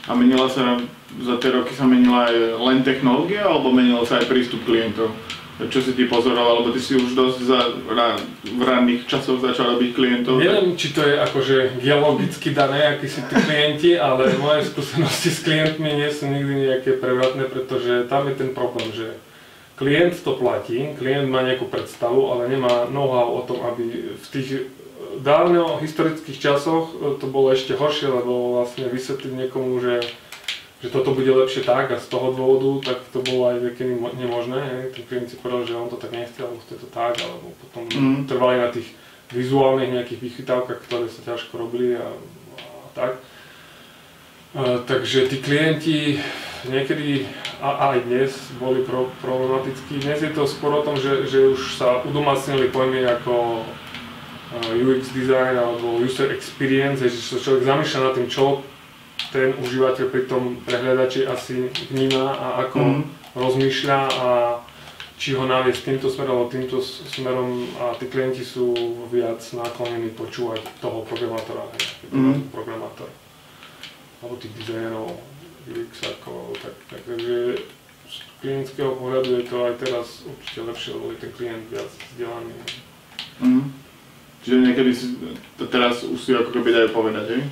A 0.09 0.17
menila 0.17 0.49
sa, 0.49 0.81
za 1.21 1.37
tie 1.37 1.51
roky 1.53 1.77
sa 1.77 1.85
menila 1.85 2.31
aj 2.31 2.37
len 2.57 2.81
technológia, 2.81 3.45
alebo 3.45 3.75
menilo 3.75 4.07
sa 4.09 4.23
aj 4.23 4.31
prístup 4.31 4.65
klientov? 4.65 5.13
Čo 5.61 5.85
si 5.85 5.93
ty 5.93 6.09
pozoroval, 6.09 6.65
lebo 6.65 6.73
ty 6.73 6.81
si 6.81 6.97
už 6.97 7.13
dosť 7.13 7.39
za, 7.45 7.61
ra, 7.93 8.17
v 8.49 8.63
ranných 8.65 9.05
časoch 9.05 9.45
začal 9.45 9.77
robiť 9.77 9.93
klientov. 9.93 10.41
Neviem, 10.41 10.73
či 10.73 10.97
to 10.97 11.05
je 11.05 11.21
akože 11.21 11.85
geologicky 11.85 12.57
dané, 12.57 12.97
akí 12.97 13.05
sú 13.05 13.21
tí 13.29 13.37
klienti, 13.37 13.93
ale 14.01 14.41
moje 14.41 14.73
skúsenosti 14.73 15.29
s 15.29 15.45
klientmi 15.45 16.01
nie 16.01 16.09
sú 16.09 16.33
nikdy 16.33 16.65
nejaké 16.65 16.97
prevratné, 16.97 17.45
pretože 17.53 18.09
tam 18.09 18.33
je 18.33 18.41
ten 18.41 18.57
problém, 18.57 18.89
že 18.97 19.21
klient 19.77 20.17
to 20.25 20.33
platí, 20.41 20.97
klient 20.97 21.29
má 21.29 21.45
nejakú 21.45 21.69
predstavu, 21.69 22.33
ale 22.33 22.49
nemá 22.49 22.89
know-how 22.89 23.29
o 23.29 23.45
tom, 23.45 23.61
aby 23.69 24.17
v 24.17 24.27
tých 24.33 24.65
dávno 25.21 25.77
historických 25.79 26.41
časoch 26.41 26.91
to 27.21 27.27
bolo 27.29 27.53
ešte 27.53 27.77
horšie, 27.77 28.09
lebo 28.09 28.59
vlastne 28.59 28.89
vysvetliť 28.89 29.33
niekomu, 29.47 29.81
že 29.81 30.01
že 30.81 30.89
toto 30.89 31.13
bude 31.13 31.29
lepšie 31.29 31.61
tak 31.61 31.93
a 31.93 32.01
z 32.01 32.09
toho 32.09 32.33
dôvodu, 32.33 32.89
tak 32.89 33.05
to 33.13 33.21
bolo 33.21 33.53
aj 33.53 33.61
niekedy 33.61 34.01
mo- 34.01 34.17
nemožné. 34.17 34.65
Hej. 34.65 34.97
Ten 34.97 35.03
klient 35.05 35.29
si 35.29 35.37
povedal, 35.37 35.69
že 35.69 35.77
on 35.77 35.93
to 35.93 36.01
tak 36.01 36.09
nechce, 36.09 36.41
alebo 36.41 36.57
chce 36.65 36.81
to 36.81 36.89
tak, 36.89 37.21
alebo 37.21 37.53
potom 37.61 37.85
Mhm. 37.85 38.25
trvali 38.25 38.57
na 38.57 38.73
tých 38.73 38.89
vizuálnych 39.29 39.93
nejakých 39.93 40.21
vychytávkach, 40.25 40.81
ktoré 40.89 41.13
sa 41.13 41.21
ťažko 41.21 41.53
robili 41.61 42.01
a, 42.01 42.09
a 42.57 42.89
tak. 42.97 43.21
E, 44.57 44.81
takže 44.89 45.29
tí 45.29 45.37
klienti 45.45 46.17
niekedy 46.65 47.29
a 47.61 47.93
aj 47.93 48.09
dnes 48.09 48.33
boli 48.57 48.81
pro, 48.81 49.13
problematickí. 49.21 50.01
Dnes 50.01 50.25
je 50.25 50.33
to 50.33 50.49
skôr 50.49 50.73
o 50.73 50.83
tom, 50.83 50.97
že, 50.97 51.29
že 51.29 51.45
už 51.45 51.77
sa 51.77 52.01
udomácnili 52.09 52.73
pojmy 52.73 53.05
ako 53.05 53.61
e, 53.61 53.65
UX 54.51 55.15
design 55.15 55.55
alebo 55.55 55.99
user 55.99 56.35
experience, 56.35 56.99
že 56.99 57.11
sa 57.13 57.39
človek 57.39 57.63
zamýšľa 57.65 58.01
nad 58.03 58.13
tým, 58.19 58.27
čo 58.27 58.45
ten 59.31 59.55
užívateľ 59.55 60.07
pri 60.11 60.23
tom 60.27 60.59
prehľadači 60.65 61.23
asi 61.25 61.71
vníma 61.89 62.25
a 62.35 62.47
ako 62.67 62.79
Mhm. 62.81 63.03
rozmýšľa 63.37 63.99
a 64.11 64.29
či 65.15 65.37
ho 65.37 65.45
naviesť 65.45 65.85
týmto 65.85 66.09
smerom 66.09 66.33
alebo 66.33 66.49
týmto 66.49 66.81
smerom 66.83 67.69
a 67.77 67.93
tí 67.95 68.09
klienti 68.09 68.41
sú 68.41 68.73
viac 69.07 69.39
naklonení 69.53 70.11
počúvať 70.11 70.65
toho 70.81 71.05
programátora, 71.05 71.69
to 72.09 72.17
programátor. 72.51 73.07
Alebo 74.19 74.41
tých 74.41 74.57
dizajnerov, 74.59 75.13
UX 75.69 75.93
ako, 76.03 76.57
tak, 76.59 76.73
tak, 76.89 77.01
takže 77.05 77.61
z 78.09 78.17
klientského 78.41 78.97
pohľadu 78.97 79.31
je 79.39 79.45
to 79.47 79.57
aj 79.63 79.75
teraz 79.79 80.07
určite 80.25 80.61
lepšie, 80.67 80.91
lebo 80.97 81.13
je 81.13 81.19
ten 81.21 81.33
klient 81.37 81.65
viac 81.71 81.91
vzdelaný. 82.17 82.55
Mhm. 83.45 83.63
Čiže 84.41 84.57
niekedy 84.59 84.91
si, 84.91 85.07
teraz 85.69 86.01
už 86.03 86.17
si 86.17 86.33
ako 86.33 86.51
keby 86.51 86.71
dajú 86.71 86.89
povedať, 86.91 87.27
hej? 87.29 87.43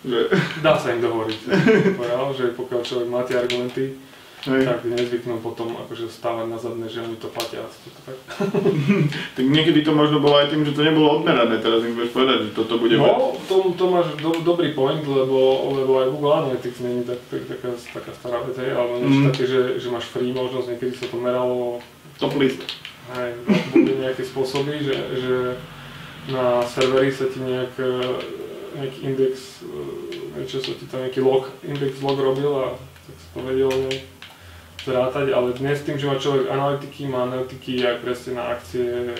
Že, 0.00 0.18
Dá 0.66 0.74
sa 0.74 0.94
im 0.94 1.00
dohovoriť, 1.00 1.38
povedal, 1.94 2.30
že 2.30 2.54
pokiaľ 2.54 2.80
človek 2.80 3.08
má 3.08 3.20
tie 3.22 3.34
argumenty, 3.36 3.98
hej. 4.46 4.62
tak 4.62 4.86
nezvyknú 4.86 5.42
potom 5.42 5.74
akože 5.76 6.06
stávať 6.06 6.46
na 6.46 6.54
zadné, 6.54 6.86
že 6.86 7.02
oni 7.02 7.18
to 7.18 7.26
platia. 7.26 7.66
Tak. 8.06 8.16
Tak 9.34 9.44
niekedy 9.44 9.82
to 9.82 9.90
možno 9.90 10.18
bolo 10.18 10.38
aj 10.38 10.50
tým, 10.50 10.62
že 10.62 10.72
to 10.72 10.82
nebolo 10.82 11.18
odmerané, 11.18 11.58
teraz 11.58 11.82
im 11.82 11.94
budeš 11.94 12.10
povedať, 12.10 12.38
že 12.46 12.50
toto 12.54 12.78
bude 12.78 12.94
No, 12.94 13.34
to, 13.46 13.74
to 13.74 13.84
máš 13.86 14.14
do, 14.18 14.34
dobrý 14.40 14.70
point, 14.72 15.02
lebo, 15.02 15.38
lebo 15.74 15.98
aj 15.98 16.10
Google 16.10 16.34
Analytics 16.36 16.78
není 16.80 17.02
tak, 17.02 17.18
tak, 17.26 17.42
taká, 17.46 17.70
taká 17.74 18.12
stará 18.14 18.38
vec, 18.42 18.54
hej, 18.56 18.70
alebo 18.70 18.98
niečo 18.98 19.20
Mm. 19.20 19.28
také, 19.30 19.44
že, 19.44 19.60
že 19.78 19.88
máš 19.88 20.06
free 20.06 20.30
možnosť, 20.30 20.66
niekedy 20.70 20.92
sa 20.94 21.06
to 21.06 21.18
meralo, 21.18 21.82
top 22.16 22.34
list. 22.34 22.62
hej, 23.10 23.30
boli 23.70 23.94
nejaké 23.96 24.22
spôsoby, 24.22 24.78
že, 24.82 24.96
že 25.16 25.36
na 26.26 26.60
serveri 26.64 27.08
sa 27.08 27.24
ti 27.24 27.38
nejak, 27.38 27.72
e, 27.76 27.88
nejaký 28.76 28.98
index, 29.04 29.62
e, 29.62 29.70
niečo 30.36 30.58
sa 30.58 30.72
ti 30.74 30.84
tam 30.84 31.06
nejaký 31.06 31.20
log, 31.20 31.46
index 31.62 31.98
log 31.98 32.18
robil 32.18 32.52
a 32.52 32.66
tak 33.06 33.16
sa 33.16 33.28
to 33.32 33.38
vedelo 33.42 33.72
nejak 33.86 34.02
zrátať, 34.84 35.26
ale 35.30 35.48
dnes 35.52 35.84
tým, 35.84 35.96
že 35.96 36.06
má 36.06 36.16
človek 36.16 36.48
analytiky, 36.48 37.06
má 37.06 37.24
analytiky 37.24 37.84
aj 37.84 37.96
presne 38.00 38.32
na 38.36 38.56
akcie 38.56 39.12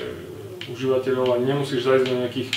užívateľov 0.68 1.26
a 1.32 1.42
nemusíš 1.42 1.84
zajsť 1.84 2.06
do 2.06 2.14
nejakých 2.18 2.50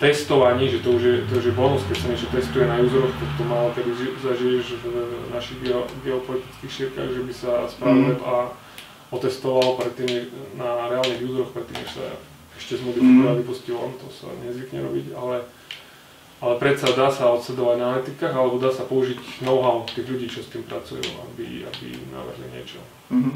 testovaní, 0.00 0.64
že 0.66 0.80
to 0.80 0.96
už 0.96 1.02
je, 1.02 1.16
to 1.28 1.32
už 1.36 1.44
je 1.44 1.54
bonus, 1.54 1.84
keď 1.84 1.96
sa 1.98 2.06
niečo 2.08 2.28
testuje 2.32 2.64
na 2.64 2.80
useroch, 2.80 3.12
tak 3.12 3.30
to 3.36 3.44
málo 3.44 3.68
kedy 3.76 3.90
ži- 3.92 4.16
zažiješ 4.18 4.66
v 4.80 4.84
našich 5.28 5.58
geo, 5.60 5.84
geopolitických 6.00 6.72
šírkach, 6.72 7.10
že 7.10 7.20
by 7.20 7.32
sa 7.34 7.52
Mhm. 7.68 8.02
web 8.08 8.20
a 8.24 8.36
otestoval 9.10 9.76
predtým 9.76 10.30
na 10.56 10.88
reálnych 10.88 11.20
useroch, 11.20 11.52
predtým, 11.52 11.76
než 11.84 11.90
sa 12.00 12.06
ešte 12.60 12.76
zmodifikoval 12.76 13.32
a 13.32 13.34
Mhm. 13.34 13.40
vypustil 13.40 13.74
on, 13.74 13.90
to 13.96 14.06
sa 14.12 14.28
nezvykne 14.44 14.84
robiť, 14.84 15.06
ale, 15.16 15.36
ale 16.38 16.54
predsa 16.60 16.92
dá 16.92 17.08
sa 17.08 17.32
odsledovať 17.32 17.76
na 17.80 17.86
analytikách, 17.90 18.34
alebo 18.36 18.60
dá 18.60 18.68
sa 18.68 18.84
použiť 18.84 19.40
know-how 19.40 19.88
tých 19.88 20.06
ľudí, 20.06 20.28
čo 20.28 20.44
s 20.44 20.52
tým 20.52 20.62
pracujú, 20.68 21.00
aby, 21.00 21.64
aby 21.64 21.86
navrhli 22.12 22.46
niečo. 22.52 22.78
Mhm. 23.08 23.32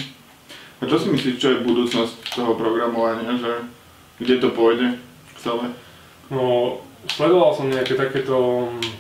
A 0.79 0.91
čo 0.91 1.01
si 1.01 1.09
myslíš, 1.09 1.41
čo 1.41 1.49
je 1.57 1.65
budúcnosť 1.65 2.37
toho 2.37 2.53
programovania, 2.55 3.41
že 3.41 3.65
kde 4.21 4.37
to 4.37 4.53
pôjde 4.53 5.01
celé? 5.41 5.73
No, 6.29 6.77
sledoval 7.09 7.57
som 7.57 7.73
nejaké 7.73 7.97
takéto, 7.97 8.69
mm, 8.69 8.93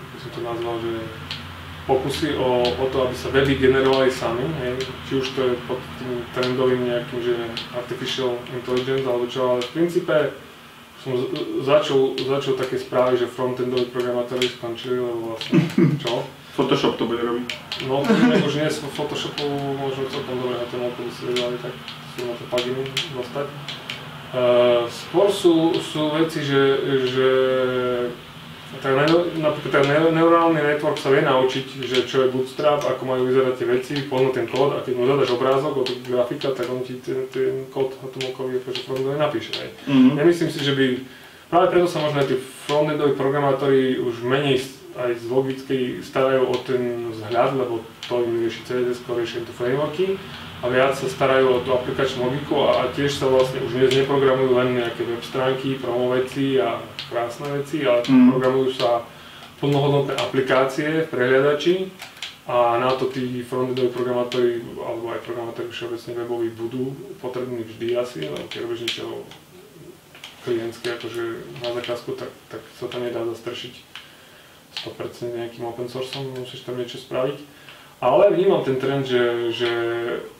ako 0.00 0.16
som 0.16 0.30
to 0.32 0.40
nazval, 0.40 0.74
že 0.80 0.92
pokusy 1.88 2.36
o, 2.36 2.68
o 2.68 2.84
to, 2.92 3.08
aby 3.08 3.14
sa 3.16 3.32
weby 3.32 3.56
generovali 3.56 4.12
sami, 4.12 4.44
hej. 4.60 4.76
či 5.08 5.12
už 5.24 5.26
to 5.32 5.40
je 5.48 5.54
pod 5.64 5.80
tým 5.96 6.20
trendovým 6.36 6.84
nejakým, 6.84 7.20
že 7.24 7.34
artificial 7.72 8.36
intelligence 8.52 9.08
alebo 9.08 9.24
čo, 9.24 9.56
ale 9.56 9.64
v 9.64 9.72
princípe 9.72 10.16
som 11.00 11.16
začal, 11.64 12.12
začal 12.20 12.54
také 12.60 12.76
správy, 12.76 13.16
že 13.16 13.30
frontendoví 13.30 13.88
programátori 13.88 14.52
skončili, 14.52 15.00
lebo 15.00 15.32
vlastne 15.32 15.64
čo? 16.04 16.28
Photoshop 16.58 16.98
to 16.98 17.06
bude 17.06 17.22
robiť. 17.22 17.48
No, 17.86 18.02
už 18.42 18.54
nie 18.58 18.66
z 18.66 18.82
Photoshopu 18.90 19.46
možno 19.78 20.10
celkom 20.10 20.42
dobre 20.42 20.58
na 20.58 20.66
tom 20.66 20.90
by 20.90 21.12
si 21.14 21.22
vedeli, 21.30 21.54
tak 21.62 21.70
sú 22.18 22.26
na 22.26 22.34
to 22.34 22.44
pluginy 22.50 22.82
dostať. 23.14 23.46
Uh, 24.28 24.84
skôr 24.90 25.30
sú, 25.30 25.72
sú 25.78 26.12
veci, 26.18 26.42
že, 26.44 26.60
že 27.08 27.28
tak 28.78 28.92
napríklad 29.40 29.72
ten 29.72 29.86
neu- 29.88 30.12
neurálny 30.12 30.60
network 30.60 31.00
sa 31.00 31.08
vie 31.08 31.24
naučiť, 31.24 31.66
že 31.88 32.04
čo 32.04 32.24
je 32.24 32.32
bootstrap, 32.32 32.84
ako 32.84 33.02
majú 33.08 33.24
vyzerať 33.24 33.54
tie 33.56 33.66
veci, 33.66 33.94
pozná 34.04 34.28
ten 34.28 34.44
kód 34.44 34.76
a 34.76 34.84
keď 34.84 34.92
mu 34.92 35.08
zadaš 35.08 35.32
obrázok 35.32 35.72
od 35.82 35.88
grafika, 36.04 36.52
tak 36.52 36.68
on 36.68 36.84
ti 36.84 37.00
ten, 37.00 37.24
ten 37.32 37.64
kód 37.72 37.96
atomovkový 38.04 38.60
akože 38.60 38.84
frontendový 38.84 39.16
napíše. 39.16 39.52
Hej. 39.56 39.70
Mhm. 39.88 40.08
Nemyslím 40.20 40.50
si, 40.52 40.60
že 40.60 40.76
by... 40.76 40.86
Práve 41.48 41.66
preto 41.72 41.88
sa 41.88 42.04
možno 42.04 42.20
aj 42.20 42.28
tí 42.28 42.36
frontendoví 42.68 43.16
programátori 43.16 43.96
už 43.96 44.20
menej 44.20 44.60
aj 45.00 45.16
z 45.16 45.24
logickej 45.32 45.82
starajú 46.04 46.44
o 46.44 46.54
ten 46.60 47.08
vzhľad, 47.08 47.56
lebo 47.56 47.80
to 48.04 48.20
im 48.20 48.44
rieši 48.44 48.60
CSS, 48.68 49.00
riešia 49.08 49.48
to 49.48 49.54
frameworky 49.56 50.20
a 50.58 50.66
viac 50.66 50.98
sa 50.98 51.06
starajú 51.06 51.46
o 51.54 51.62
tú 51.62 51.70
aplikačnú 51.70 52.26
logiku 52.26 52.66
a, 52.66 52.82
a 52.82 52.82
tiež 52.90 53.14
sa 53.14 53.30
vlastne 53.30 53.62
už 53.62 53.78
dnes 53.78 53.94
neprogramujú 53.94 54.58
len 54.58 54.74
nejaké 54.74 55.06
web 55.06 55.22
stránky, 55.22 55.78
promo 55.78 56.10
veci 56.10 56.58
a 56.58 56.82
krásne 57.06 57.62
veci, 57.62 57.86
ale 57.86 58.02
Mm. 58.02 58.34
programujú 58.34 58.74
sa 58.74 59.06
plnohodnotné 59.62 60.14
aplikácie 60.18 61.06
v 61.06 61.10
prehliadači 61.10 61.74
a 62.48 62.80
na 62.80 62.90
to 62.96 63.06
tí 63.06 63.44
frontendoví 63.44 63.92
programátori 63.92 64.64
alebo 64.80 65.12
aj 65.12 65.20
programátori 65.22 65.68
všeobecne 65.68 66.12
weboví 66.24 66.48
budú 66.56 66.96
potrební 67.22 67.62
vždy 67.62 67.94
asi, 67.94 68.26
lebo 68.26 68.48
keď 68.48 68.58
robíš 68.64 68.80
niečo 68.88 69.06
klientské 70.42 70.96
akože 70.96 71.22
na 71.60 71.70
zákazku, 71.76 72.16
tak, 72.16 72.30
tak 72.48 72.62
sa 72.78 72.88
to 72.88 72.96
nedá 72.98 73.20
zastršiť 73.20 73.74
100% 74.86 75.38
nejakým 75.38 75.64
open 75.66 75.90
sourceom, 75.90 76.34
musíš 76.38 76.64
tam 76.64 76.78
niečo 76.78 76.96
spraviť. 76.96 77.57
Ale 77.98 78.30
vnímam 78.30 78.62
ten 78.62 78.78
trend, 78.78 79.10
že, 79.10 79.50
že 79.50 79.70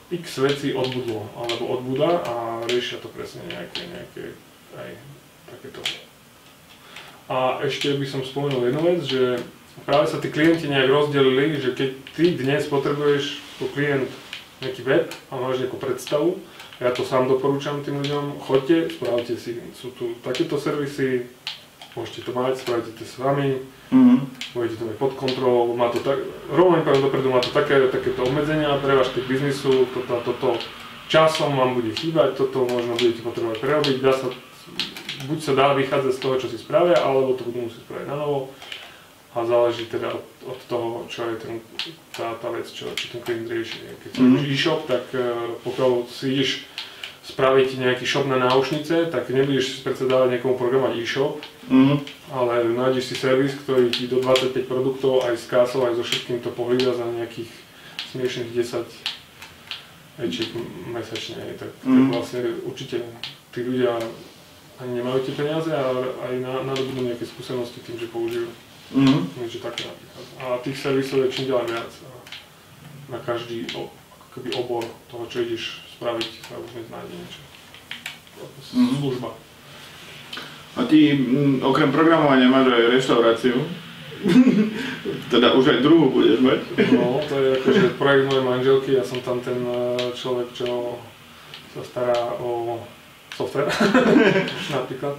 x 0.09 0.39
vecí 0.39 0.71
odbudlo, 0.73 1.27
alebo 1.35 1.75
odbuda 1.75 2.23
a 2.23 2.33
riešia 2.65 3.03
to 3.03 3.11
presne 3.11 3.43
nejaké, 3.51 3.83
nejaké 3.91 4.23
aj 4.79 4.89
takéto. 5.51 5.81
A 7.29 7.61
ešte 7.61 7.93
by 7.93 8.05
som 8.09 8.25
spomenul 8.25 8.71
jednu 8.71 8.81
vec, 8.81 8.99
že 9.05 9.23
práve 9.85 10.09
sa 10.09 10.17
tí 10.17 10.33
klienti 10.33 10.65
nejak 10.65 10.89
rozdelili, 10.89 11.61
že 11.61 11.77
keď 11.77 11.89
ty 12.15 12.25
dnes 12.33 12.65
potrebuješ 12.65 13.43
ako 13.59 13.65
klient 13.75 14.09
nejaký 14.63 14.81
web 14.87 15.07
a 15.29 15.33
máš 15.37 15.61
nejakú 15.61 15.77
predstavu, 15.77 16.39
ja 16.79 16.95
to 16.95 17.03
sám 17.03 17.27
doporúčam 17.27 17.83
tým 17.83 17.99
ľuďom, 17.99 18.39
choďte, 18.39 18.95
spravte 18.95 19.35
si, 19.35 19.59
sú 19.75 19.91
tu 19.99 20.15
takéto 20.23 20.55
servisy, 20.55 21.27
môžete 21.97 22.25
to 22.25 22.31
mať, 22.35 22.61
spravte 22.61 22.91
to 22.93 23.03
s 23.05 23.17
vami, 23.17 23.65
mm-hmm. 23.89 24.19
budete 24.53 24.75
to 24.77 24.83
mať 24.85 24.95
pod 25.01 25.13
kontrolou, 25.17 25.73
má 25.73 25.89
to 25.89 25.99
tak, 26.01 26.21
rovno 26.53 26.81
dopredu, 26.85 27.33
má 27.33 27.41
to 27.41 27.49
také, 27.49 27.81
takéto 27.89 28.25
obmedzenia 28.25 28.77
pre 28.77 28.93
váš 28.93 29.13
typ 29.13 29.25
biznisu, 29.25 29.89
toto 29.89 30.21
toto 30.21 30.49
časom 31.09 31.57
vám 31.57 31.73
bude 31.73 31.89
chýbať, 31.97 32.37
toto 32.37 32.69
možno 32.69 32.93
budete 32.93 33.25
potrebovať 33.25 33.57
prerobiť, 33.57 33.97
dá 33.97 34.13
sa, 34.13 34.29
buď 35.25 35.39
sa 35.41 35.53
dá 35.57 35.73
vychádzať 35.73 36.13
z 36.13 36.21
toho, 36.21 36.35
čo 36.37 36.47
si 36.47 36.57
spravia, 36.61 37.01
alebo 37.01 37.33
to 37.33 37.49
budú 37.49 37.65
musieť 37.65 37.81
spraviť 37.89 38.07
na 38.07 38.17
novo 38.17 38.53
a 39.29 39.45
záleží 39.45 39.85
teda 39.85 40.09
od, 40.09 40.25
od 40.45 40.59
toho, 40.65 41.05
čo 41.05 41.29
je 41.29 41.35
ten, 41.37 41.55
tá, 42.17 42.33
tá 42.41 42.49
vec, 42.49 42.65
čo, 42.65 42.89
čo 42.97 43.13
ten 43.13 43.21
klient 43.21 43.45
rieši. 43.45 43.77
Keď 44.01 44.09
si 44.09 44.21
mm-hmm. 44.21 44.49
e-shop, 44.49 44.89
tak 44.89 45.05
uh, 45.13 45.53
pokiaľ 45.61 46.09
si 46.09 46.33
ideš 46.33 46.65
spraviť 47.29 47.77
nejaký 47.77 48.05
shop 48.05 48.25
na 48.25 48.41
náušnice, 48.41 49.13
tak 49.13 49.29
nebudeš 49.29 49.85
predsa 49.85 50.09
dávať 50.09 50.37
niekomu 50.37 50.57
programovať 50.57 50.93
e-shop, 50.97 51.37
mm-hmm. 51.69 51.97
ale 52.33 52.73
nájdeš 52.73 53.13
si 53.13 53.15
servis, 53.15 53.53
ktorý 53.53 53.93
ti 53.93 54.09
do 54.09 54.17
25 54.17 54.65
produktov 54.65 55.23
aj 55.29 55.37
s 55.37 55.45
kásou, 55.45 55.85
aj 55.85 56.01
so 56.01 56.03
všetkým 56.03 56.41
to 56.41 56.49
pohlída 56.49 56.91
za 56.97 57.05
nejakých 57.05 57.49
smiešných 58.11 58.51
10 58.51 60.25
ečiek 60.25 60.49
mesačne. 60.89 61.37
Tak, 61.55 61.69
mm-hmm. 61.85 61.95
tak 61.95 62.03
vlastne 62.11 62.39
určite 62.65 62.97
tí 63.53 63.59
ľudia 63.61 63.95
ani 64.81 64.99
nemajú 64.99 65.21
tie 65.23 65.35
peniaze 65.35 65.69
a 65.69 65.85
aj 66.27 66.33
nadobudnú 66.41 67.05
na 67.05 67.13
nejaké 67.13 67.27
skúsenosti 67.27 67.83
tým, 67.85 67.99
že 67.99 68.07
použijú 68.09 68.49
Mm-hmm. 68.89 69.21
Niečo 69.37 69.61
také 69.61 69.85
napríklad. 69.85 70.25
A 70.41 70.45
tých 70.65 70.81
servisov 70.81 71.21
je 71.21 71.29
čím 71.29 71.45
ďalej 71.53 71.77
viac. 71.77 71.91
Na 73.13 73.21
každý 73.21 73.69
keby 74.33 74.49
obor 74.57 74.81
toho, 75.13 75.29
čo 75.29 75.45
ideš 75.45 75.85
spraviť, 75.99 76.29
sa 76.47 76.55
už. 76.55 76.71
Mm-hmm. 78.71 78.97
Služba. 79.03 79.29
A 80.79 80.87
ty 80.87 81.11
m, 81.11 81.59
okrem 81.59 81.91
programovania 81.91 82.47
máš 82.47 82.71
aj 82.71 82.87
reštauráciu. 82.95 83.59
teda 85.31 85.55
už 85.55 85.65
aj 85.75 85.79
druhú 85.83 86.11
budeš 86.11 86.39
mať. 86.39 86.59
no, 86.95 87.19
to 87.27 87.35
je 87.35 87.49
akože 87.59 87.99
projekt 87.99 88.31
mojej 88.31 88.45
manželky, 88.47 88.89
ja 88.95 89.03
som 89.03 89.19
tam 89.23 89.39
ten 89.39 89.59
e, 89.63 90.11
človek, 90.11 90.51
čo 90.55 90.99
sa 91.75 91.81
stará 91.83 92.19
o 92.39 92.79
software, 93.31 93.71
napríklad. 94.75 95.15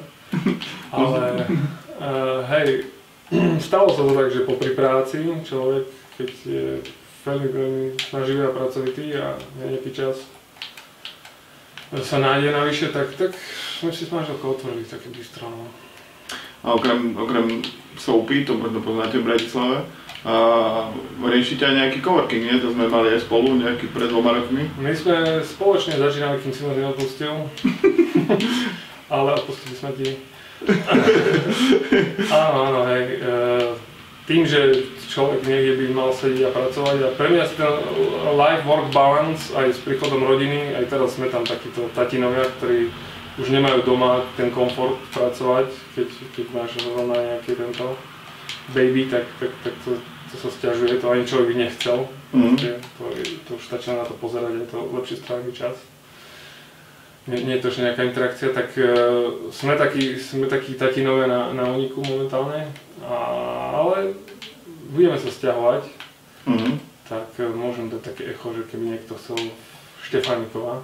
Ale 0.92 1.48
uh, 1.96 2.44
hej, 2.56 2.92
Stalo 3.66 3.94
sa 3.94 4.02
to 4.02 4.12
tak, 4.14 4.28
že 4.34 4.42
po 4.42 4.58
práci 4.58 5.22
človek, 5.46 5.86
keď 6.18 6.30
je 6.42 6.66
veľmi, 7.22 7.48
veľmi 7.54 7.84
snaživý 7.94 8.42
a 8.42 8.50
pracovitý 8.50 9.06
a 9.14 9.38
nejaký 9.62 9.90
čas 9.94 10.26
sa 11.98 12.22
nájde 12.22 12.54
navyše, 12.54 12.94
tak, 12.94 13.10
tak 13.18 13.34
sme 13.82 13.90
si 13.90 14.06
s 14.06 14.14
manželkou 14.14 14.54
otvorili 14.54 14.86
také 14.86 15.10
bistro. 15.10 15.50
No. 15.50 15.66
A 16.62 16.78
okrem, 16.78 17.18
okrem 17.18 17.64
soupy, 17.98 18.46
to 18.46 18.54
možno 18.54 18.78
poznáte 18.78 19.18
v 19.18 19.26
Bratislave, 19.26 19.78
a 20.20 20.34
riešite 21.24 21.64
aj 21.64 21.74
nejaký 21.80 21.98
coworking, 22.04 22.44
nie? 22.44 22.60
To 22.60 22.76
sme 22.76 22.92
mali 22.92 23.16
aj 23.16 23.24
spolu 23.24 23.56
nejaký 23.56 23.88
pred 23.88 24.12
dvoma 24.12 24.36
rokmi. 24.36 24.68
My 24.76 24.92
sme 24.92 25.40
spoločne 25.40 25.96
začínali, 25.96 26.36
kým 26.44 26.52
si 26.52 26.60
ma 26.68 26.76
neodpustil. 26.76 27.48
Ale 29.14 29.28
odpustili 29.32 29.74
sme 29.74 29.90
ti 29.96 30.08
áno, 32.36 32.58
áno, 32.68 32.80
hej. 32.92 33.04
E, 33.16 33.32
tým, 34.30 34.46
že 34.46 34.86
človek 35.10 35.42
niekde 35.42 35.74
by 35.74 35.86
mal 35.90 36.14
sedieť 36.14 36.46
a 36.46 36.54
pracovať 36.54 36.98
a 37.02 37.08
pre 37.18 37.34
mňa 37.34 37.50
ten 37.50 37.66
life-work 38.38 38.94
balance 38.94 39.50
aj 39.58 39.74
s 39.74 39.82
príchodom 39.82 40.22
rodiny, 40.22 40.70
aj 40.78 40.86
teraz 40.86 41.18
sme 41.18 41.26
tam 41.34 41.42
takíto 41.42 41.90
tatinovia, 41.98 42.46
ktorí 42.62 42.94
už 43.42 43.50
nemajú 43.50 43.82
doma 43.82 44.22
ten 44.38 44.54
komfort 44.54 45.02
pracovať, 45.10 45.74
keď, 45.98 46.08
keď 46.38 46.46
máš 46.54 46.78
zrovna 46.78 47.18
nejaký 47.18 47.58
tento 47.58 47.98
baby, 48.70 49.10
tak, 49.10 49.26
tak, 49.42 49.50
tak 49.66 49.74
to, 49.82 49.98
to 50.30 50.34
sa 50.38 50.46
stiažuje, 50.54 51.02
to 51.02 51.10
ani 51.10 51.26
človek 51.26 51.58
nechcel. 51.58 52.06
Mm-hmm. 52.30 52.78
To, 53.02 53.04
to 53.50 53.50
už 53.58 53.66
stačí 53.66 53.90
na 53.90 54.06
to 54.06 54.14
pozerať, 54.14 54.62
je 54.62 54.66
to 54.70 54.78
lepšie 54.94 55.18
stráviť 55.18 55.54
čas 55.58 55.74
nie, 57.28 57.44
nie 57.44 57.54
je 57.56 57.62
to, 57.62 57.70
že 57.70 57.84
nejaká 57.84 58.02
interakcia, 58.08 58.48
tak 58.50 58.72
uh, 58.80 59.52
sme 59.52 59.76
takí, 59.76 60.16
sme 60.16 60.48
takí 60.48 60.74
tatinové 60.74 61.28
na, 61.28 61.52
na 61.52 61.68
momentálne, 61.76 62.66
a, 63.04 63.16
ale 63.80 64.14
budeme 64.90 65.16
sa 65.16 65.30
stiahovať, 65.30 65.82
mm-hmm. 66.46 66.72
tak 67.08 67.28
uh, 67.40 67.52
môžem 67.54 67.88
dať 67.88 68.02
také 68.12 68.22
echo, 68.34 68.52
že 68.52 68.66
keby 68.68 68.96
niekto 68.96 69.16
chcel 69.16 69.38
Štefánikova, 70.04 70.82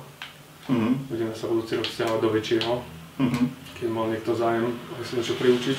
mm-hmm. 0.70 0.92
budeme 1.10 1.34
sa 1.34 1.50
budúci 1.50 1.76
rok 1.76 1.88
stiahovať 1.88 2.20
do 2.22 2.30
väčšieho, 2.30 2.72
mm-hmm. 3.20 3.46
keď 3.80 3.88
mal 3.90 4.06
niekto 4.08 4.32
zájem, 4.32 4.70
aby 4.96 5.02
si 5.04 5.12
niečo 5.18 5.34
priučiť. 5.36 5.76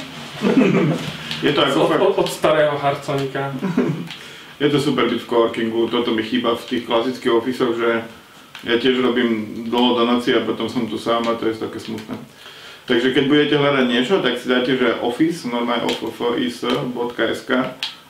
je 1.47 1.51
to 1.55 1.59
ako 1.63 1.77
od, 1.87 1.91
od, 2.01 2.13
od 2.21 2.29
starého 2.29 2.75
harconika. 2.77 3.55
je 4.61 4.67
to 4.69 4.77
super 4.81 5.05
byť 5.05 5.19
v 5.21 5.29
coworkingu, 5.29 5.89
toto 5.89 6.13
mi 6.13 6.25
chýba 6.25 6.57
v 6.57 6.67
tých 6.67 6.83
klasických 6.85 7.33
ofisoch, 7.33 7.73
že 7.77 8.05
ja 8.65 8.75
tiež 8.81 9.05
robím 9.05 9.63
dlho 9.69 10.01
do 10.01 10.03
noci 10.09 10.33
a 10.33 10.41
potom 10.41 10.65
som 10.65 10.89
tu 10.89 10.97
sám 10.97 11.29
a 11.29 11.37
to 11.37 11.45
je 11.45 11.61
také 11.61 11.77
smutné. 11.77 12.17
Takže 12.87 13.11
keď 13.11 13.23
budete 13.27 13.55
hľadať 13.59 13.85
niečo, 13.91 14.23
tak 14.23 14.39
si 14.39 14.47
dáte, 14.47 14.79
že 14.79 14.95
office, 15.03 15.43
normálne 15.43 15.91
office.sk 15.91 17.51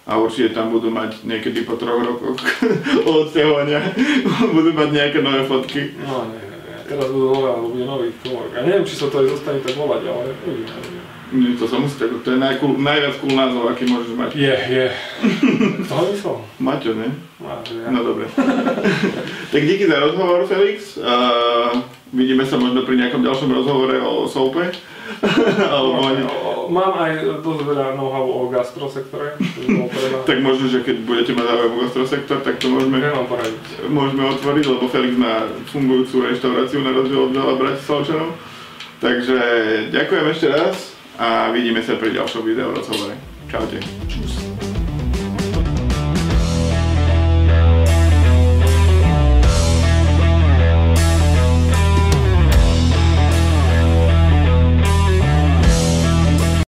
a 0.08 0.12
určite 0.22 0.54
tam 0.54 0.70
budú 0.70 0.94
mať 0.94 1.26
niekedy 1.26 1.66
po 1.66 1.82
troch 1.82 1.98
rokoch 1.98 2.38
odsťahovania, 3.10 3.82
budú 4.56 4.72
mať 4.78 4.90
nejaké 4.94 5.20
nové 5.26 5.50
fotky. 5.50 5.98
No 5.98 6.30
nie, 6.30 6.46
teraz 6.86 7.10
budú 7.10 7.34
nové, 7.34 7.48
alebo 7.50 7.68
bude 7.74 7.86
nový 7.90 8.14
komor. 8.22 8.54
Ja 8.54 8.62
neviem, 8.62 8.86
či 8.86 8.96
sa 8.96 9.10
to 9.10 9.26
aj 9.26 9.28
zostane 9.34 9.60
tak 9.66 9.74
volať, 9.74 10.02
ale 10.14 10.32
uvidíme. 10.46 10.97
Nie, 11.28 11.60
to 11.60 11.68
sa 11.68 11.76
musí 11.76 12.00
tak, 12.00 12.16
to 12.24 12.30
je 12.32 12.40
najkul, 12.40 12.80
najviac 12.80 13.20
cool 13.20 13.36
názov, 13.36 13.68
aký 13.68 13.84
môžeš 13.84 14.16
mať. 14.16 14.30
Je, 14.32 14.56
je. 14.56 14.88
Kto 15.84 15.92
ho 15.92 16.04
myslel? 16.08 16.38
Maťo, 16.64 16.92
ne? 16.96 17.08
Maťo, 17.44 17.74
ja. 17.84 17.88
No 17.92 18.00
dobre. 18.00 18.32
tak 19.52 19.62
díky 19.68 19.92
za 19.92 20.00
rozhovor, 20.00 20.48
Felix. 20.48 20.96
Uh, 20.96 21.84
vidíme 22.16 22.48
sa 22.48 22.56
možno 22.56 22.88
pri 22.88 22.96
nejakom 22.96 23.20
ďalšom 23.28 23.52
rozhovore 23.52 24.00
o 24.00 24.24
soupe. 24.24 24.72
Alebo 25.76 26.00
ani... 26.08 26.24
Mám 26.72 26.94
aj 26.96 27.12
dosť 27.44 27.62
veľa 27.64 28.00
know-how 28.00 28.24
o 28.24 28.48
gastrosektore. 28.48 29.36
tak 30.24 30.38
možno, 30.40 30.72
že 30.72 30.80
keď 30.84 30.96
budete 31.04 31.32
mať 31.36 31.44
záujem 31.44 31.72
o 31.76 31.80
gastrosektor, 31.84 32.38
tak 32.40 32.56
to 32.60 32.72
môžeme, 32.72 33.04
môžeme 33.92 34.24
otvoriť, 34.32 34.64
lebo 34.64 34.88
Felix 34.88 35.12
má 35.20 35.44
fungujúcu 35.76 36.24
reštauráciu 36.24 36.80
na 36.88 36.96
rozdiel 36.96 37.20
od 37.20 37.36
veľa 37.36 37.56
Bratislavčanov. 37.60 38.32
Takže 39.04 39.40
ďakujem 39.92 40.26
ešte 40.32 40.48
raz 40.52 40.97
a 41.18 41.50
vidíme 41.52 41.82
sa 41.82 41.98
pri 41.98 42.14
ďalšom 42.14 42.46
videu 42.46 42.72
rozhovore. 42.72 43.18
Čaute. 43.50 43.82
Čus. 44.06 44.47